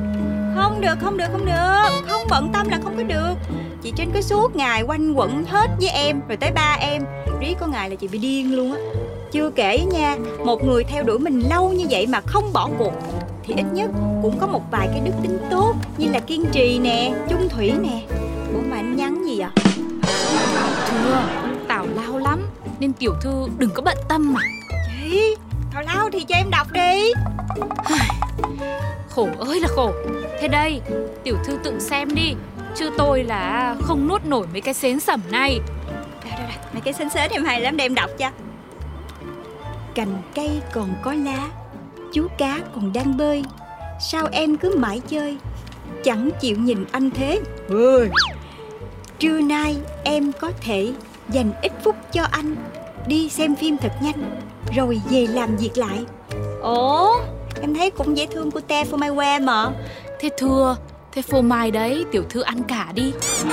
Không 0.57 0.81
được 0.81 0.95
không 1.01 1.17
được 1.17 1.27
không 1.33 1.47
được. 1.47 2.05
Không 2.09 2.23
bận 2.31 2.51
tâm 2.53 2.69
là 2.69 2.81
không 2.85 2.97
có 2.97 3.03
được. 3.03 3.35
Chị 3.83 3.93
Trinh 3.97 4.11
cứ 4.15 4.21
suốt 4.21 4.57
ngày 4.57 4.83
quanh 4.83 5.13
quẩn 5.13 5.45
hết 5.45 5.71
với 5.81 5.89
em 5.89 6.21
Rồi 6.29 6.37
tới 6.37 6.51
ba 6.55 6.77
em. 6.81 7.03
Riết 7.41 7.55
có 7.61 7.67
ngày 7.67 7.91
là 7.91 7.97
chị 7.97 8.09
bị 8.09 8.19
điên 8.19 8.57
luôn 8.57 8.73
á. 8.73 9.06
Chưa 9.37 9.51
kể 9.51 9.79
nha 9.93 10.17
Một 10.45 10.65
người 10.65 10.85
theo 10.85 11.05
đuổi 11.05 11.19
mình 11.19 11.43
lâu 11.51 11.73
như 11.73 11.87
vậy 11.91 12.07
mà 12.07 12.21
không 12.21 12.53
bỏ 12.53 12.69
cuộc 12.79 12.93
Thì 13.45 13.55
ít 13.55 13.65
nhất 13.73 13.91
cũng 14.23 14.39
có 14.41 14.47
một 14.47 14.63
vài 14.71 14.89
cái 14.91 15.01
đức 15.05 15.13
tính 15.23 15.39
tốt 15.51 15.75
Như 15.99 16.09
là 16.13 16.21
kiên 16.21 16.45
trì 16.53 16.79
nè 16.79 17.15
Chung 17.29 17.49
thủy 17.49 17.73
nè. 17.83 18.03
Ủa 18.55 18.61
mà 18.71 18.77
anh 18.77 18.97
nhắn 18.97 19.25
gì 19.27 19.39
vậy? 19.39 19.49
Thưa 20.89 21.23
Tào 21.69 21.87
lao 21.95 22.19
lắm 22.19 22.41
Nên 22.81 22.93
tiểu 22.93 23.15
thư 23.23 23.49
đừng 23.59 23.71
có 23.71 23.83
bận 23.83 23.99
tâm 24.09 24.35
mà. 24.35 24.41
Chị 24.87 25.37
Thảo 25.73 25.83
lao 25.83 26.11
thì 26.13 26.25
cho 26.29 26.37
em 26.37 26.51
đọc 26.51 26.73
đi. 26.73 27.13
Khổ 29.09 29.29
ơi 29.39 29.61
là 29.61 29.69
khổ. 29.69 29.93
Thế 30.41 30.49
đây 30.49 30.81
Tiểu 31.25 31.37
thư 31.45 31.59
tự 31.65 31.79
xem 31.79 32.15
đi 32.15 32.35
Chứ 32.75 32.91
tôi 32.99 33.25
là 33.25 33.77
không 33.83 34.09
nuốt 34.09 34.25
nổi 34.25 34.47
mấy 34.53 34.61
cái 34.61 34.75
xến 34.75 35.01
sẩm 35.01 35.21
này. 35.31 35.61
Đây 36.25 36.33
đây 36.33 36.47
đây 36.49 36.57
Mấy 36.73 36.81
cái 36.81 36.95
xinh 36.95 37.11
xến 37.11 37.31
em 37.31 37.45
hay 37.45 37.61
lắm 37.61 37.77
để 37.77 37.85
em 37.85 37.95
đọc 37.95 38.11
cho 38.19 38.31
Cành 39.97 40.23
cây 40.35 40.51
còn 40.73 40.95
có 41.03 41.15
lá 41.25 41.49
Chú 42.13 42.27
cá 42.39 42.61
còn 42.75 42.93
đang 42.93 43.17
bơi. 43.17 43.45
Sao 44.01 44.29
em 44.33 44.57
cứ 44.57 44.77
mãi 44.77 45.01
chơi? 45.09 45.37
Chẳng 46.05 46.31
chịu 46.41 46.57
nhìn 46.59 46.85
anh 46.93 47.11
thế. 47.11 47.41
Ơi. 47.69 48.09
Trưa 49.19 49.41
nay 49.41 49.77
em 50.05 50.33
có 50.41 50.53
thể 50.61 50.93
dành 51.29 51.53
ít 51.63 51.73
phút 51.85 51.97
cho 52.13 52.23
anh 52.31 52.57
Đi 53.07 53.29
xem 53.29 53.57
phim 53.57 53.77
thật 53.77 53.93
nhanh 54.03 54.41
Rồi 54.77 55.01
về 55.11 55.27
làm 55.27 55.57
việc 55.57 55.79
lại. 55.79 56.05
Ồ 56.63 57.17
Em 57.61 57.75
thấy 57.75 57.91
cũng 57.91 58.17
dễ 58.17 58.27
thương 58.27 58.51
của 58.51 58.61
te 58.61 58.85
for 58.85 58.99
my 58.99 59.09
wear 59.09 59.45
mà. 59.45 59.71
Thế 60.21 60.31
thưa 60.39 60.77
Thế 61.13 61.23
phô 61.23 61.41
mai 61.41 61.71
đấy 61.71 62.05
tiểu 62.13 62.23
thư 62.31 62.41
ăn 62.41 62.63
cả 62.63 62.93
đi. 62.95 63.13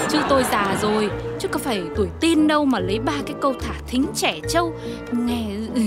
Chứ 0.10 0.20
tôi 0.30 0.44
già 0.52 0.78
rồi 0.82 1.10
Chứ 1.40 1.48
có 1.48 1.60
phải 1.60 1.84
tuổi 1.96 2.08
tin 2.20 2.48
đâu 2.48 2.66
mà 2.66 2.80
lấy 2.80 3.00
ba 3.00 3.14
cái 3.26 3.36
câu 3.42 3.54
thả 3.62 3.74
thính 3.88 4.06
trẻ 4.16 4.40
trâu. 4.50 4.74
Nghe 5.12 5.46
ừ, 5.76 5.82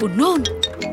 buồn 0.00 0.10
nôn 0.16 0.42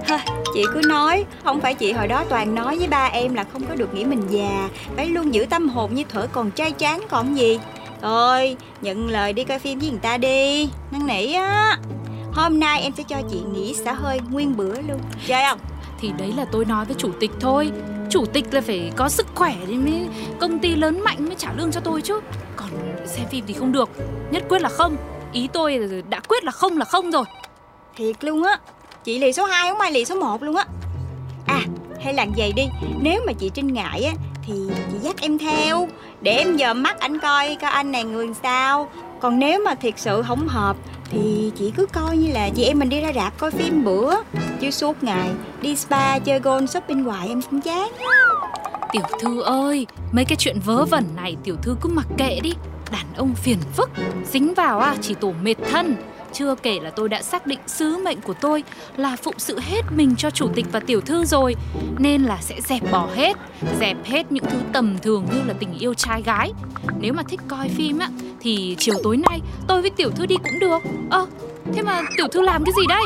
Thôi, 0.07 0.19
chị 0.53 0.63
cứ 0.73 0.81
nói. 0.87 1.25
Không 1.43 1.61
phải 1.61 1.73
chị 1.73 1.91
hồi 1.91 2.07
đó 2.07 2.23
toàn 2.29 2.55
nói 2.55 2.77
với 2.77 2.87
ba 2.87 3.05
em 3.05 3.33
là 3.33 3.43
không 3.53 3.63
có 3.69 3.75
được 3.75 3.93
nghĩ 3.93 4.05
mình 4.05 4.21
già. 4.29 4.69
Phải 4.95 5.07
luôn 5.07 5.33
giữ 5.33 5.45
tâm 5.49 5.69
hồn 5.69 5.95
như 5.95 6.03
thuở 6.09 6.27
còn 6.31 6.51
trai 6.51 6.73
tráng 6.77 7.01
còn 7.09 7.37
gì? 7.37 7.59
Thôi, 8.01 8.57
nhận 8.81 9.09
lời 9.09 9.33
đi 9.33 9.43
coi 9.43 9.59
phim 9.59 9.79
với 9.79 9.89
người 9.89 9.99
ta 9.99 10.17
đi. 10.17 10.69
Năn 10.91 11.07
nỉ 11.07 11.33
á. 11.33 11.77
Hôm 12.33 12.59
nay 12.59 12.81
em 12.81 12.93
sẽ 12.97 13.03
cho 13.03 13.17
chị 13.31 13.41
nghỉ 13.53 13.73
xả 13.73 13.93
hơi 13.93 14.19
nguyên 14.31 14.57
bữa 14.57 14.81
luôn. 14.81 14.99
Chơi 15.27 15.43
không? 15.49 15.59
Thì 15.99 16.11
đấy 16.17 16.33
là 16.37 16.45
tôi 16.51 16.65
nói 16.65 16.85
với 16.85 16.95
chủ 16.99 17.09
tịch 17.19 17.31
thôi. 17.39 17.71
Chủ 18.09 18.25
tịch 18.25 18.45
là 18.51 18.61
phải 18.61 18.91
có 18.95 19.09
sức 19.09 19.27
khỏe 19.35 19.55
thì 19.67 19.73
mới 19.75 20.07
công 20.39 20.59
ty 20.59 20.75
lớn 20.75 20.99
mạnh 20.99 21.25
mới 21.25 21.35
trả 21.37 21.53
lương 21.53 21.71
cho 21.71 21.79
tôi 21.79 22.01
chứ. 22.01 22.19
Còn 22.55 22.69
xem 23.05 23.25
phim 23.31 23.45
thì 23.47 23.53
không 23.53 23.71
được. 23.71 23.89
Nhất 24.31 24.43
quyết 24.49 24.61
là 24.61 24.69
không. 24.69 24.97
Ý 25.31 25.49
tôi 25.53 26.03
đã 26.09 26.19
quyết 26.19 26.43
là 26.43 26.51
không 26.51 26.77
là 26.77 26.85
không 26.85 27.11
rồi. 27.11 27.23
Thiệt 27.95 28.23
luôn 28.23 28.43
á 28.43 28.59
Chị 29.03 29.19
lì 29.19 29.33
số 29.33 29.45
2 29.45 29.69
không 29.69 29.79
ai 29.79 29.91
lì 29.91 30.05
số 30.05 30.15
1 30.15 30.43
luôn 30.43 30.55
á. 30.55 30.65
À 31.45 31.61
hay 32.03 32.13
làm 32.13 32.31
vậy 32.37 32.53
đi, 32.55 32.63
Nếu 33.01 33.21
mà 33.27 33.33
chị 33.33 33.51
Trinh 33.53 33.73
ngại 33.73 34.03
á, 34.03 34.13
Thì 34.47 34.53
chị 34.91 34.97
dắt 35.01 35.15
em 35.21 35.37
theo, 35.37 35.87
Để 36.21 36.31
em 36.31 36.57
dòm 36.57 36.83
mắt 36.83 36.99
anh 36.99 37.19
coi 37.19 37.57
coi 37.61 37.71
anh 37.71 37.91
này 37.91 38.03
người 38.03 38.27
sao. 38.43 38.89
Còn 39.19 39.39
nếu 39.39 39.61
mà 39.65 39.75
thiệt 39.75 39.93
sự 39.97 40.23
không 40.27 40.47
hợp, 40.47 40.75
Thì 41.09 41.51
chị 41.57 41.71
cứ 41.75 41.85
coi 41.85 42.17
như 42.17 42.31
là 42.33 42.49
chị 42.49 42.63
em 42.63 42.79
mình 42.79 42.89
đi 42.89 43.01
ra 43.01 43.11
rạp 43.15 43.37
coi 43.37 43.51
phim 43.51 43.83
bữa. 43.83 44.15
Chứ 44.59 44.71
suốt 44.71 45.03
ngày 45.03 45.29
đi 45.61 45.75
spa, 45.75 46.19
chơi 46.19 46.39
golf, 46.39 46.65
shopping 46.65 47.03
hoài 47.03 47.27
em 47.27 47.41
cũng 47.41 47.61
chán. 47.61 47.91
Tiểu 48.91 49.03
thư 49.21 49.41
ơi, 49.41 49.87
Mấy 50.11 50.25
cái 50.25 50.35
chuyện 50.35 50.59
vớ 50.65 50.85
vẩn 50.85 51.05
này 51.15 51.37
tiểu 51.43 51.55
thư 51.61 51.75
cứ 51.81 51.89
mặc 51.89 52.07
kệ 52.17 52.39
đi. 52.43 52.53
Đàn 52.91 53.05
ông 53.17 53.35
phiền 53.35 53.57
phức, 53.73 53.89
Dính 54.31 54.53
vào 54.53 54.79
à 54.79 54.95
chỉ 55.01 55.13
tổ 55.13 55.33
mệt 55.43 55.55
thân. 55.71 55.95
Chưa 56.33 56.55
kể 56.55 56.79
là 56.79 56.89
tôi 56.89 57.09
đã 57.09 57.21
xác 57.21 57.47
định 57.47 57.59
sứ 57.67 57.97
mệnh 57.97 58.21
của 58.21 58.33
tôi 58.33 58.63
Là 58.97 59.15
phụng 59.15 59.39
sự 59.39 59.59
hết 59.59 59.81
mình 59.95 60.15
cho 60.17 60.29
chủ 60.29 60.47
tịch 60.55 60.65
và 60.71 60.79
tiểu 60.79 61.01
thư 61.01 61.25
rồi, 61.25 61.55
Nên 61.99 62.23
là 62.23 62.37
sẽ 62.41 62.61
dẹp 62.61 62.91
bỏ 62.91 63.09
hết, 63.15 63.37
Dẹp 63.79 63.97
hết 64.05 64.31
những 64.31 64.45
thứ 64.45 64.57
tầm 64.73 64.97
thường 65.01 65.25
như 65.31 65.41
là 65.47 65.53
tình 65.59 65.79
yêu 65.79 65.93
trai 65.93 66.21
gái. 66.21 66.51
Nếu 66.99 67.13
mà 67.13 67.23
thích 67.23 67.39
coi 67.47 67.69
phim 67.69 67.99
á, 67.99 68.09
Thì 68.39 68.75
chiều 68.79 68.95
tối 69.03 69.17
nay 69.17 69.41
tôi 69.67 69.81
với 69.81 69.89
tiểu 69.89 70.11
thư 70.11 70.25
đi 70.25 70.35
cũng 70.35 70.59
được. 70.59 70.81
Ơ 71.09 71.27
thế 71.73 71.81
mà 71.81 72.01
tiểu 72.17 72.27
thư 72.27 72.41
làm 72.41 72.65
cái 72.65 72.73
gì 72.77 72.81
đây? 72.89 73.03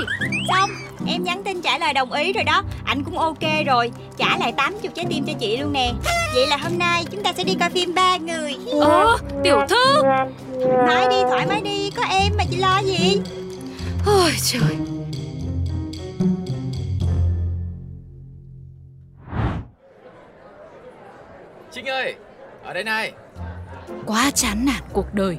Xong 0.50 0.70
em 1.08 1.24
nhắn 1.24 1.44
tin 1.44 1.62
trả 1.62 1.78
lời 1.78 1.94
đồng 1.94 2.12
ý 2.12 2.34
rồi 2.34 2.44
đó. 2.44 2.64
Anh 2.86 3.04
cũng 3.04 3.18
ok 3.18 3.66
rồi. 3.66 3.92
Trả 4.18 4.38
lại 4.38 4.52
80 4.52 4.82
trái 4.96 5.06
tim 5.10 5.26
cho 5.28 5.34
chị 5.40 5.58
luôn 5.58 5.74
nè. 5.74 5.94
Vậy 6.34 6.48
là 6.48 6.58
hôm 6.58 6.78
nay 6.78 7.06
chúng 7.12 7.24
ta 7.24 7.34
sẽ 7.34 7.44
đi 7.44 7.56
coi 7.60 7.70
phim 7.70 7.96
ba 7.96 8.18
người. 8.18 8.56
Ơ 8.82 9.18
tiểu 9.44 9.62
thư? 9.70 10.02
Thoải 10.02 10.88
mái 10.88 11.08
đi 11.10 11.22
thoải 11.30 11.46
mái 11.46 11.62
đi. 11.62 11.92
Có 11.98 12.04
em 12.10 12.34
mà 12.38 12.44
chị 12.52 12.58
lo 12.58 12.80
gì? 12.80 13.22
Ôi 14.06 14.32
trời. 14.44 14.78
Trinh 21.72 21.86
ơi, 21.86 22.16
ở 22.64 22.74
đây 22.74 22.84
này. 22.84 23.12
Quá 24.06 24.32
chán 24.36 24.66
nản 24.66 24.82
cuộc 24.94 25.14
đời 25.14 25.38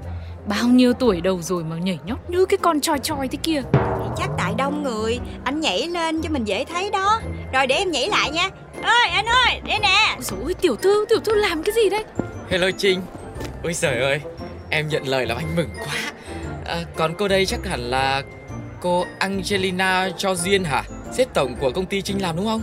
Bao 0.49 0.69
nhiêu 0.69 0.93
tuổi 0.93 1.21
đầu 1.21 1.43
rồi 1.43 1.65
mà 1.65 1.77
nhảy 1.77 1.99
nhót 2.05 2.19
như 2.29 2.47
cái 2.47 2.59
con 2.63 2.81
choi 2.81 2.99
choi 2.99 3.29
thế 3.29 3.39
kia? 3.43 3.63
Thì 3.73 4.09
chắc 4.17 4.31
tại 4.39 4.55
đông 4.59 4.83
người 4.83 5.19
Anh 5.45 5.61
nhảy 5.61 5.87
lên 5.89 6.23
cho 6.23 6.31
mình 6.31 6.45
dễ 6.45 6.65
thấy 6.65 6.91
đó. 6.91 7.21
Rồi 7.53 7.67
để 7.67 7.75
em 7.75 7.91
nhảy 7.91 8.09
lại 8.09 8.31
nha. 8.31 8.49
Ơi 8.83 9.09
anh 9.09 9.27
ơi 9.27 9.61
đây 9.67 9.79
nè. 9.79 10.17
Ôi 10.45 10.55
tiểu 10.55 10.77
thư, 10.77 11.05
tiểu 11.09 11.19
thư 11.25 11.35
làm 11.35 11.63
cái 11.63 11.75
gì 11.75 11.89
đấy 11.91 12.05
Hello 12.51 12.71
Trinh. 12.79 13.01
Ôi 13.63 13.75
trời 13.75 14.01
ơi, 14.01 14.21
em 14.71 14.89
nhận 14.89 15.09
lời 15.09 15.27
làm 15.27 15.37
anh 15.37 15.57
mừng 15.57 15.69
quá. 15.79 16.13
À, 16.67 16.77
Còn 16.97 17.15
cô 17.19 17.29
đây 17.29 17.47
chắc 17.47 17.67
hẳn 17.67 17.81
là 17.81 18.23
cô 18.81 19.05
Angelina 19.19 20.09
Cho 20.17 20.35
Duyên 20.35 20.65
hả? 20.65 20.83
Sếp 21.13 21.35
tổng 21.35 21.57
của 21.61 21.71
công 21.71 21.87
ty 21.87 22.03
Trinh 22.03 22.23
làm 22.23 22.37
đúng 22.37 22.47
không? 22.47 22.63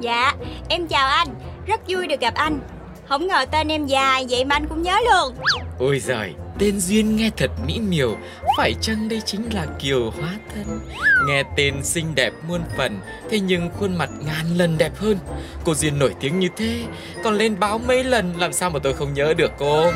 Dạ 0.00 0.32
em 0.68 0.86
chào 0.86 1.08
anh. 1.08 1.28
Rất 1.66 1.80
vui 1.88 2.06
được 2.06 2.20
gặp 2.20 2.34
anh. 2.34 2.60
Không 3.08 3.26
ngờ 3.26 3.46
tên 3.50 3.68
em 3.68 3.86
dài 3.86 4.26
vậy 4.30 4.44
mà 4.44 4.54
anh 4.56 4.66
cũng 4.68 4.82
nhớ 4.82 4.98
luôn. 5.10 5.34
Ôi 5.78 5.98
giời, 5.98 6.34
tên 6.58 6.80
Duyên 6.80 7.16
nghe 7.16 7.30
thật 7.36 7.50
mỹ 7.66 7.80
miều 7.80 8.16
Phải 8.56 8.74
chăng 8.80 9.08
đây 9.08 9.20
chính 9.24 9.54
là 9.54 9.66
Kiều 9.78 10.10
Hóa 10.10 10.34
Thân? 10.54 10.80
Nghe 11.26 11.42
tên 11.56 11.84
xinh 11.84 12.14
đẹp 12.14 12.32
muôn 12.48 12.60
phần 12.76 13.00
Thế 13.30 13.40
nhưng 13.40 13.70
khuôn 13.78 13.96
mặt 13.98 14.10
ngàn 14.26 14.56
lần 14.56 14.78
đẹp 14.78 14.92
hơn. 14.96 15.18
Cô 15.64 15.74
Duyên 15.74 15.98
nổi 15.98 16.14
tiếng 16.20 16.38
như 16.38 16.48
thế 16.56 16.84
Còn 17.24 17.34
lên 17.34 17.60
báo 17.60 17.78
mấy 17.78 18.04
lần 18.04 18.34
làm 18.38 18.52
sao 18.52 18.70
mà 18.70 18.78
tôi 18.82 18.94
không 18.94 19.14
nhớ 19.14 19.34
được 19.36 19.52
cô? 19.58 19.90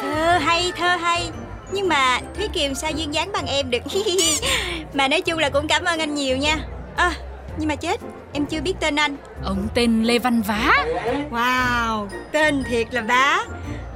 Thơ 0.00 0.38
hay 0.38 0.72
thơ 0.76 0.96
hay 0.96 1.30
Nhưng 1.72 1.88
mà 1.88 2.20
Thúy 2.36 2.48
Kiều 2.48 2.74
sao 2.74 2.90
duyên 2.96 3.14
dáng 3.14 3.32
bằng 3.32 3.46
em 3.46 3.70
được? 3.70 3.82
Mà 4.94 5.08
nói 5.08 5.20
chung 5.20 5.38
là 5.38 5.50
cũng 5.50 5.68
cảm 5.68 5.84
ơn 5.84 5.98
anh 5.98 6.14
nhiều 6.14 6.36
nha. 6.36 6.56
À, 6.96 7.12
Nhưng 7.58 7.68
mà 7.68 7.76
chết 7.76 8.00
Em 8.32 8.46
chưa 8.46 8.60
biết 8.60 8.74
tên 8.80 8.96
anh. 8.96 9.16
Ông 9.44 9.68
tên 9.74 10.02
Lê 10.02 10.18
Văn 10.18 10.42
Vá. 10.42 10.86
Wow 11.30 12.08
Tên 12.32 12.64
thiệt 12.64 12.94
là 12.94 13.02
bá 13.02 13.44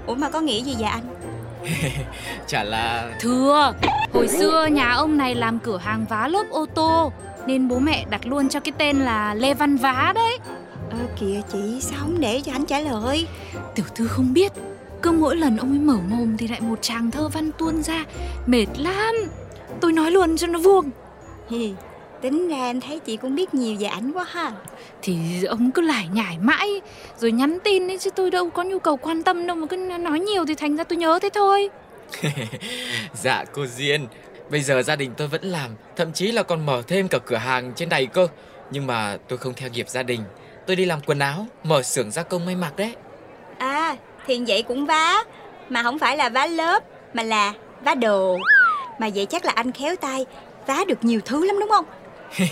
Ủa 0.07 0.15
mà 0.15 0.31
có 0.31 0.41
nghĩa 0.41 0.63
gì 0.63 0.75
vậy 0.79 0.89
anh 0.91 1.20
Chả 2.47 2.65
là 2.65 3.15
Thưa, 3.21 3.73
hồi 4.13 4.29
xưa 4.29 4.67
nhà 4.67 4.93
ông 4.93 5.17
này 5.17 5.35
làm 5.35 5.59
cửa 5.59 5.79
hàng 5.79 6.05
vá 6.09 6.29
lốp 6.29 6.51
ô 6.51 6.67
tô 6.75 7.13
Nên 7.47 7.69
bố 7.69 7.79
mẹ 7.79 8.05
đặt 8.11 8.27
luôn 8.27 8.49
cho 8.49 8.61
cái 8.61 8.73
tên 8.79 8.99
là 8.99 9.35
Lê 9.35 9.55
Văn 9.55 9.77
Vá 9.77 10.13
đấy. 10.15 10.39
Ơ 10.91 10.99
kìa 11.21 11.41
chị 11.53 11.81
sao 11.81 11.99
không 12.01 12.21
để 12.21 12.41
cho 12.45 12.53
anh 12.53 12.67
trả 12.67 12.81
lời? 12.81 13.27
Tiểu 13.75 13.87
thư 13.95 14.07
không 14.07 14.33
biết 14.33 14.53
Cứ 15.03 15.11
mỗi 15.11 15.37
lần 15.37 15.57
ông 15.57 15.73
ấy 15.73 15.79
mở 15.79 15.97
mồm 16.09 16.37
thì 16.37 16.49
lại 16.49 16.61
một 16.61 16.83
tràng 16.83 17.11
thơ 17.11 17.29
văn 17.29 17.51
tuôn 17.59 17.83
ra 17.83 18.05
Mệt 18.47 18.67
lắm. 18.79 19.15
Tôi 19.81 19.93
nói 19.93 20.11
luôn 20.11 20.37
cho 20.37 20.47
nó 20.47 20.59
vuông 20.59 20.91
Tính 22.21 22.49
ra 22.49 22.57
em 22.57 22.81
thấy 22.81 22.99
chị 22.99 23.17
cũng 23.17 23.35
biết 23.35 23.55
nhiều 23.55 23.77
về 23.81 23.87
ảnh 23.87 24.13
quá 24.13 24.25
ha. 24.29 24.53
Thì 25.03 25.45
ông 25.45 25.71
cứ 25.71 25.83
lải 25.83 26.09
nhải 26.13 26.39
mãi 26.41 26.81
Rồi 27.19 27.33
nhắn 27.33 27.59
tin 27.65 27.91
ấy 27.91 27.99
chứ 27.99 28.11
tôi 28.11 28.31
đâu 28.31 28.51
có 28.51 28.63
nhu 28.63 28.79
cầu 28.79 28.97
quan 28.97 29.23
tâm 29.23 29.47
đâu 29.47 29.57
Mà 29.57 29.67
cứ 29.67 29.77
nói 29.77 30.21
nhiều 30.21 30.47
thì 30.47 30.55
thành 30.55 30.77
ra 30.77 30.85
tôi 30.85 30.97
nhớ 30.97 31.19
thế 31.23 31.29
thôi. 31.35 31.69
Dạ 33.23 33.45
cô 33.53 33.67
Duyên. 33.67 34.07
Bây 34.51 34.63
giờ 34.63 34.83
gia 34.83 34.97
đình 34.97 35.11
tôi 35.17 35.29
vẫn 35.29 35.45
làm 35.45 35.71
Thậm 35.97 36.13
chí 36.13 36.33
là 36.33 36.43
còn 36.43 36.67
mở 36.67 36.83
thêm 36.87 37.09
cả 37.09 37.19
cửa 37.19 37.37
hàng 37.37 37.73
trên 37.77 37.89
này 37.89 38.07
cơ. 38.07 38.29
Nhưng 38.71 38.87
mà 38.87 39.19
tôi 39.29 39.39
không 39.39 39.55
theo 39.55 39.69
nghiệp 39.71 39.89
gia 39.89 40.03
đình. 40.03 40.21
Tôi 40.67 40.77
đi 40.77 40.85
làm 40.85 41.01
quần 41.07 41.19
áo 41.19 41.47
Mở 41.65 41.83
xưởng 41.83 42.11
gia 42.11 42.23
công 42.23 42.47
may 42.47 42.57
mặc 42.57 42.77
đấy. 42.77 42.95
À 43.59 43.97
thì 44.27 44.43
vậy 44.47 44.63
cũng 44.63 44.87
vá. 44.87 45.25
Mà 45.69 45.83
không 45.83 45.99
phải 45.99 46.17
là 46.17 46.29
vá 46.29 46.47
lớp 46.47 46.85
Mà 47.15 47.23
là 47.23 47.53
vá 47.85 47.95
đồ. 47.95 48.37
Mà 48.99 49.09
vậy 49.15 49.27
chắc 49.27 49.45
là 49.45 49.53
anh 49.55 49.73
khéo 49.73 49.97
tay 49.97 50.27
Vá 50.67 50.85
được 50.89 51.05
nhiều 51.05 51.21
thứ 51.25 51.47
lắm 51.47 51.57
đúng 51.61 51.69
không 51.69 51.85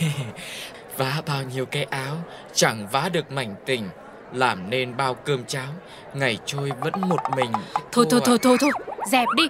Vá 0.96 1.22
bao 1.26 1.42
nhiêu 1.42 1.66
cái 1.66 1.84
áo 1.84 2.16
Chẳng 2.54 2.86
vá 2.92 3.08
được 3.12 3.32
mảnh 3.32 3.54
tình. 3.66 3.88
Làm 4.32 4.70
nên 4.70 4.96
bao 4.96 5.14
cơm 5.14 5.44
cháo 5.44 5.68
Ngày 6.14 6.38
trôi 6.46 6.70
vẫn 6.80 6.92
một 7.00 7.20
mình. 7.36 7.52
Thôi 7.92 8.06
thôi 8.10 8.20
thôi 8.24 8.38
thôi 8.42 8.56
thôi 8.60 8.70
Dẹp 9.10 9.28
đi. 9.36 9.48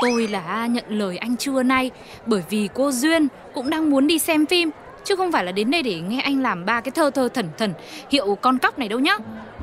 Tôi 0.00 0.28
là 0.28 0.66
nhận 0.66 0.84
lời 0.88 1.18
anh 1.18 1.36
trưa 1.36 1.62
nay 1.62 1.90
Bởi 2.26 2.42
vì 2.50 2.68
cô 2.74 2.92
Duyên 2.92 3.28
cũng 3.54 3.70
đang 3.70 3.90
muốn 3.90 4.06
đi 4.06 4.18
xem 4.18 4.46
phim 4.46 4.70
Chứ 5.04 5.16
không 5.16 5.32
phải 5.32 5.44
là 5.44 5.52
đến 5.52 5.70
đây 5.70 5.82
để 5.82 6.00
nghe 6.00 6.20
anh 6.20 6.42
làm 6.42 6.64
ba 6.64 6.80
cái 6.80 6.90
thơ 6.90 7.10
thơ 7.10 7.28
thần 7.34 7.48
thần 7.58 7.72
Hiệu 8.10 8.34
con 8.34 8.58
cóc 8.58 8.78
này 8.78 8.88
đâu 8.88 8.98
nhá. 8.98 9.16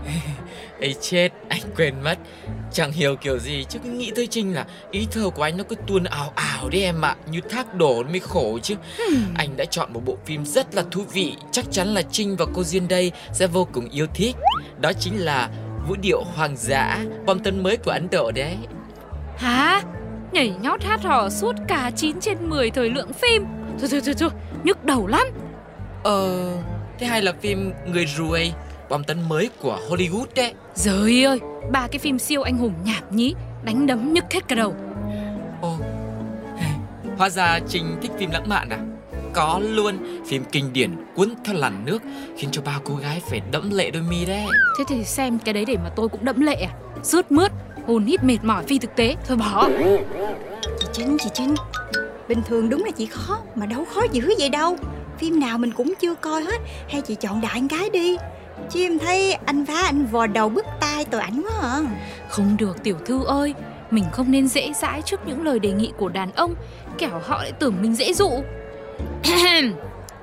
Ấy 0.81 0.95
chết 1.01 1.29
anh 1.49 1.61
quên 1.75 1.93
mất. 2.03 2.17
Chẳng 2.71 2.91
hiểu 2.91 3.15
kiểu 3.15 3.39
gì 3.39 3.65
chứ 3.69 3.79
cứ 3.83 3.89
nghĩ 3.89 4.11
tới 4.15 4.27
Trinh 4.27 4.55
là 4.55 4.65
Ý 4.91 5.07
thơ 5.11 5.29
của 5.29 5.43
anh 5.43 5.57
nó 5.57 5.63
cứ 5.69 5.75
tuôn 5.87 6.03
ảo 6.03 6.33
ảo 6.35 6.69
đấy 6.69 6.83
em 6.83 7.01
ạ. 7.01 7.15
Như 7.31 7.41
thác 7.49 7.73
đổ 7.73 8.03
mới 8.03 8.19
khổ 8.19 8.59
chứ. 8.63 8.75
Anh 9.35 9.57
đã 9.57 9.65
chọn 9.65 9.93
một 9.93 10.01
bộ 10.05 10.17
phim 10.25 10.45
rất 10.45 10.75
là 10.75 10.83
thú 10.91 11.03
vị. 11.13 11.33
Chắc 11.51 11.65
chắn 11.71 11.87
là 11.87 12.01
Trinh 12.01 12.35
và 12.35 12.45
cô 12.53 12.63
Duyên 12.63 12.87
đây 12.87 13.11
Sẽ 13.33 13.47
vô 13.47 13.67
cùng 13.73 13.89
yêu 13.89 14.07
thích. 14.13 14.35
Đó 14.81 14.91
chính 14.99 15.25
là 15.25 15.49
Vũ 15.87 15.95
điệu 16.01 16.23
hoàng 16.35 16.57
dã 16.57 16.97
Bom 17.25 17.39
tấn 17.39 17.63
mới 17.63 17.77
của 17.77 17.91
Ấn 17.91 18.07
Độ 18.11 18.31
đấy. 18.31 18.57
Hả? 19.37 19.81
Nhảy 20.31 20.53
nhót 20.61 20.83
hát 20.83 21.03
hò 21.03 21.29
suốt 21.29 21.55
cả 21.67 21.91
9 21.95 22.19
trên 22.19 22.49
10 22.49 22.71
thời 22.71 22.89
lượng 22.89 23.13
phim. 23.13 23.45
Thôi 23.79 23.89
thôi 23.91 24.01
thôi 24.05 24.15
thôi 24.19 24.29
Nhức 24.63 24.85
đầu 24.85 25.07
lắm. 25.07 25.27
Ờ 26.03 26.51
Thế 26.99 27.07
hay 27.07 27.21
là 27.21 27.33
phim 27.41 27.71
Người 27.85 28.05
ruồi 28.05 28.53
Bom 28.89 29.03
tấn 29.03 29.29
mới 29.29 29.49
của 29.61 29.79
Hollywood 29.89 30.25
đấy. 30.35 30.53
Trời 30.75 31.25
ơi 31.25 31.39
Ba 31.71 31.87
cái 31.87 31.99
phim 31.99 32.19
siêu 32.19 32.41
anh 32.41 32.57
hùng 32.57 32.73
nhảm 32.83 33.03
nhí 33.09 33.35
Đánh 33.63 33.87
đấm 33.87 34.13
nhức 34.13 34.23
hết 34.31 34.47
cả 34.47 34.55
đầu. 34.55 34.75
Ồ 35.61 35.77
Hóa 37.17 37.29
ra 37.29 37.59
Trinh 37.67 37.97
thích 38.01 38.11
phim 38.19 38.31
lãng 38.31 38.49
mạn 38.49 38.69
à? 38.69 38.77
Có 39.33 39.61
luôn 39.63 39.97
Phim 40.27 40.43
kinh 40.51 40.73
điển 40.73 40.91
cuốn 41.15 41.33
theo 41.45 41.55
làn 41.55 41.85
nước 41.85 42.01
Khiến 42.37 42.49
cho 42.51 42.61
bao 42.61 42.79
cô 42.83 42.95
gái 42.95 43.21
phải 43.29 43.41
đẫm 43.51 43.69
lệ 43.71 43.91
đôi 43.91 44.01
mi 44.01 44.25
đấy. 44.25 44.45
Thế 44.77 44.83
thì 44.87 45.03
xem 45.03 45.39
cái 45.39 45.53
đấy 45.53 45.65
để 45.65 45.75
mà 45.83 45.89
tôi 45.95 46.09
cũng 46.09 46.25
đẫm 46.25 46.41
lệ 46.41 46.55
à? 46.55 46.73
Rướt 47.03 47.31
mướt 47.31 47.51
Hồn 47.87 48.05
hít 48.05 48.23
mệt 48.23 48.37
mỏi 48.43 48.63
phi 48.63 48.79
thực 48.79 48.95
tế 48.95 49.15
Thôi 49.27 49.37
bỏ. 49.37 49.69
Chị 50.79 50.87
Trinh 50.93 51.17
chị 51.19 51.29
Trinh 51.33 51.55
Bình 52.27 52.41
thường 52.45 52.69
đúng 52.69 52.83
là 52.83 52.91
chị 52.91 53.05
khó 53.05 53.39
Mà 53.55 53.65
đâu 53.65 53.85
khó 53.85 54.01
dữ 54.11 54.29
vậy 54.39 54.49
đâu. 54.49 54.77
Phim 55.17 55.39
nào 55.39 55.57
mình 55.57 55.71
cũng 55.71 55.93
chưa 55.99 56.15
coi 56.15 56.43
hết 56.43 56.57
Hay 56.89 57.01
chị 57.01 57.15
chọn 57.15 57.41
đại 57.41 57.61
cái 57.69 57.89
đi. 57.89 58.17
Chứ 58.69 58.79
em 58.79 58.99
thấy 58.99 59.33
anh 59.33 59.65
phá 59.65 59.81
anh 59.81 60.05
vò 60.05 60.27
đầu 60.27 60.49
bứt 60.49 60.65
tai 60.79 61.05
tội 61.05 61.21
ảnh 61.21 61.41
quá 61.43 61.59
à. 61.61 61.81
Không 62.29 62.57
được 62.59 62.83
tiểu 62.83 62.95
thư 63.05 63.23
ơi. 63.25 63.53
Mình 63.91 64.03
không 64.11 64.31
nên 64.31 64.47
dễ 64.47 64.73
dãi 64.73 65.01
trước 65.01 65.19
những 65.27 65.43
lời 65.43 65.59
đề 65.59 65.71
nghị 65.71 65.91
của 65.97 66.09
đàn 66.09 66.31
ông 66.31 66.55
Kẻo 66.97 67.19
họ 67.23 67.37
lại 67.37 67.51
tưởng 67.51 67.75
mình 67.81 67.95
dễ 67.95 68.13
dụ. 68.13 68.29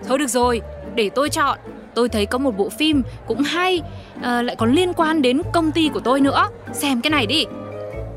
Thôi 0.08 0.18
được 0.18 0.30
rồi 0.30 0.60
Để 0.94 1.10
tôi 1.14 1.30
chọn. 1.30 1.58
Tôi 1.94 2.08
thấy 2.08 2.26
có 2.26 2.38
một 2.38 2.56
bộ 2.56 2.68
phim 2.68 3.02
cũng 3.26 3.42
hay 3.42 3.82
à, 4.22 4.42
Lại 4.42 4.56
còn 4.56 4.72
liên 4.72 4.92
quan 4.92 5.22
đến 5.22 5.42
công 5.52 5.72
ty 5.72 5.90
của 5.94 6.00
tôi 6.00 6.20
nữa. 6.20 6.48
Xem 6.72 7.00
cái 7.00 7.10
này 7.10 7.26
đi. 7.26 7.44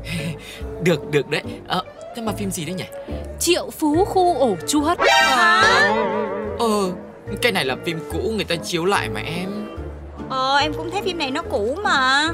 Được 0.84 1.10
được 1.10 1.30
đấy. 1.30 1.42
Ờ 1.66 1.82
Thế 2.18 2.24
mà 2.24 2.32
phim 2.32 2.50
gì 2.50 2.64
đấy 2.64 2.74
nhỉ? 2.74 2.84
Triệu 3.38 3.70
Phú 3.70 4.04
Khu 4.04 4.38
Ổ 4.38 4.56
Chuột 4.66 4.98
Ờ 6.58 6.92
Cái 7.42 7.52
này 7.52 7.64
là 7.64 7.76
phim 7.84 7.98
cũ 8.12 8.32
người 8.36 8.44
ta 8.44 8.56
chiếu 8.56 8.84
lại 8.84 9.08
mà 9.08 9.20
em. 9.20 9.50
Ờ 10.28 10.56
em 10.56 10.72
cũng 10.74 10.90
thấy 10.90 11.02
phim 11.02 11.18
này 11.18 11.30
nó 11.30 11.42
cũ 11.42 11.76
mà. 11.82 12.28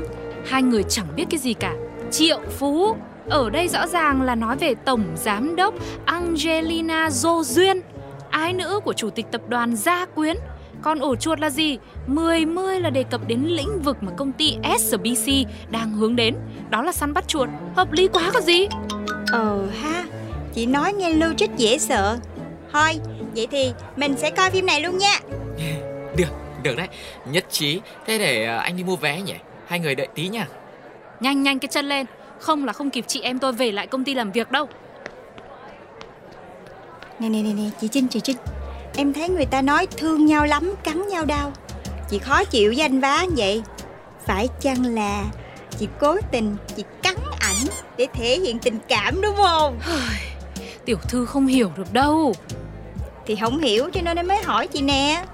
Hai 0.47 0.63
người 0.63 0.83
chẳng 0.89 1.07
biết 1.17 1.25
cái 1.31 1.39
gì 1.39 1.55
cả. 1.55 1.75
Triệu 2.11 2.41
Phú 2.59 2.97
Ở 3.29 3.51
đây 3.51 3.69
rõ 3.69 3.87
ràng 3.87 4.23
là 4.23 4.35
nói 4.35 4.57
về 4.57 4.75
Tổng 4.75 5.05
Giám 5.17 5.57
đốc 5.57 5.75
Angelina 6.05 7.11
Dô 7.11 7.43
Duyên 7.43 7.81
Ái 8.31 8.53
nữ 8.53 8.81
của 8.85 8.93
Chủ 8.93 9.11
tịch 9.11 9.27
Tập 9.31 9.41
đoàn 9.49 9.77
Gia 9.77 10.07
Quyến. 10.07 10.37
Còn 10.83 10.99
ổ 10.99 11.17
chuột 11.17 11.41
là 11.41 11.51
gì? 11.51 11.79
10 12.07 12.47
mươi 12.47 12.81
là 12.81 12.91
đề 12.91 13.03
cập 13.03 13.29
đến 13.29 13.45
lĩnh 13.47 13.83
vực 13.83 13.97
mà 14.01 14.13
công 14.17 14.33
ty 14.33 14.57
SBC 14.79 15.33
đang 15.71 15.93
hướng 15.93 16.17
đến. 16.17 16.35
Đó 16.71 16.83
là 16.83 16.93
săn 16.93 17.13
bắt 17.13 17.29
chuột. 17.29 17.49
Hợp 17.77 17.93
lý 17.93 18.09
quá 18.09 18.31
có 18.35 18.41
gì 18.41 18.67
Ờ 19.35 19.67
ha 19.83 20.05
Chị 20.55 20.67
nói 20.67 20.93
nghe 20.93 21.11
logic 21.11 21.57
dễ 21.57 21.79
sợ. 21.79 22.19
Thôi 22.73 22.99
vậy 23.37 23.47
thì 23.51 23.73
mình 23.97 24.15
sẽ 24.17 24.31
coi 24.31 24.51
phim 24.51 24.67
này 24.67 24.81
luôn 24.81 24.99
nha. 24.99 25.21
Được 26.17 26.29
được 26.63 26.77
đấy. 26.77 26.89
Nhất 27.27 27.45
trí. 27.51 27.81
Thế 28.07 28.19
để 28.19 28.45
ờ, 28.45 28.57
anh 28.57 28.77
đi 28.77 28.85
mua 28.85 28.97
vé 28.97 29.21
nhỉ? 29.21 29.35
Hai 29.67 29.81
người 29.81 29.95
đợi 29.95 30.09
tí 30.15 30.29
nha. 30.29 30.47
Nhanh 31.21 31.43
nhanh 31.43 31.59
cái 31.59 31.69
chân 31.69 31.89
lên. 31.89 32.07
Không 32.39 32.65
là 32.65 32.73
không 32.73 32.91
kịp 32.91 33.05
chị 33.09 33.21
em 33.21 33.39
tôi 33.39 33.53
về 33.53 33.73
lại 33.73 33.87
công 33.87 34.05
ty 34.05 34.15
làm 34.15 34.33
việc 34.33 34.51
đâu. 34.51 34.69
Nè 37.19 37.29
nè 37.29 37.43
nè 37.43 37.53
nè 37.53 37.71
chị 37.81 37.89
Trinh 37.89 38.09
chị 38.09 38.21
Trinh. 38.21 38.37
Em 38.97 39.13
thấy 39.13 39.29
người 39.29 39.47
ta 39.47 39.63
nói 39.63 39.87
thương 39.97 40.27
nhau 40.27 40.47
lắm 40.47 40.75
cắn 40.85 41.09
nhau 41.09 41.25
đau. 41.25 41.53
Chị 42.11 42.19
khó 42.19 42.45
chịu 42.45 42.73
với 42.77 42.85
anh 42.85 43.01
vá 43.01 43.27
vậy. 43.37 43.63
Phải 44.27 44.49
chăng 44.61 44.95
là 44.95 45.25
chị 45.79 45.89
cố 46.01 46.17
tình 46.31 46.57
chị 46.77 46.85
cắn 47.03 47.17
ảnh 47.39 47.67
để 47.97 48.07
thể 48.15 48.41
hiện 48.41 48.59
tình 48.59 48.79
cảm 48.89 49.21
đúng 49.21 49.37
không? 49.37 49.81
Tiểu 50.85 50.97
thư 51.09 51.27
không 51.27 51.47
hiểu 51.47 51.71
được 51.77 51.93
đâu. 51.93 52.35
Thì 53.27 53.37
không 53.37 53.61
hiểu 53.61 53.91
cho 53.95 54.01
nên 54.03 54.17
em 54.17 54.29
mới 54.29 54.43
hỏi 54.43 54.67
chị 54.67 54.81
nè. 54.81 55.25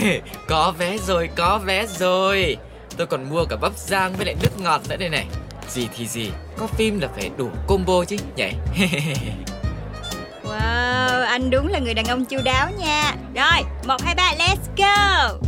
Có 0.48 0.74
vé 0.78 0.98
rồi 0.98 1.28
có 1.36 1.60
vé 1.64 1.86
rồi. 1.86 2.56
Tôi 2.96 3.06
còn 3.06 3.30
mua 3.30 3.44
cả 3.44 3.56
bắp 3.56 3.72
rang 3.76 4.12
với 4.16 4.26
lại 4.26 4.36
nước 4.42 4.60
ngọt 4.60 4.80
nữa 4.88 4.96
đây 4.96 5.08
này. 5.08 5.26
Gì 5.70 5.88
thì 5.96 6.06
gì 6.06 6.30
Có 6.56 6.66
phim 6.66 7.00
là 7.00 7.08
phải 7.16 7.30
đủ 7.36 7.50
combo 7.66 8.04
chứ 8.04 8.16
nhỉ? 8.36 8.50
Wow, 10.44 11.24
anh 11.24 11.50
đúng 11.50 11.68
là 11.68 11.78
người 11.78 11.94
đàn 11.94 12.04
ông 12.04 12.24
chu 12.24 12.38
đáo 12.44 12.68
nha. 12.78 13.14
Rồi, 13.34 13.62
một 13.86 14.02
hai 14.02 14.14
ba 14.14 14.32
let's 14.38 14.56
go 14.76 15.47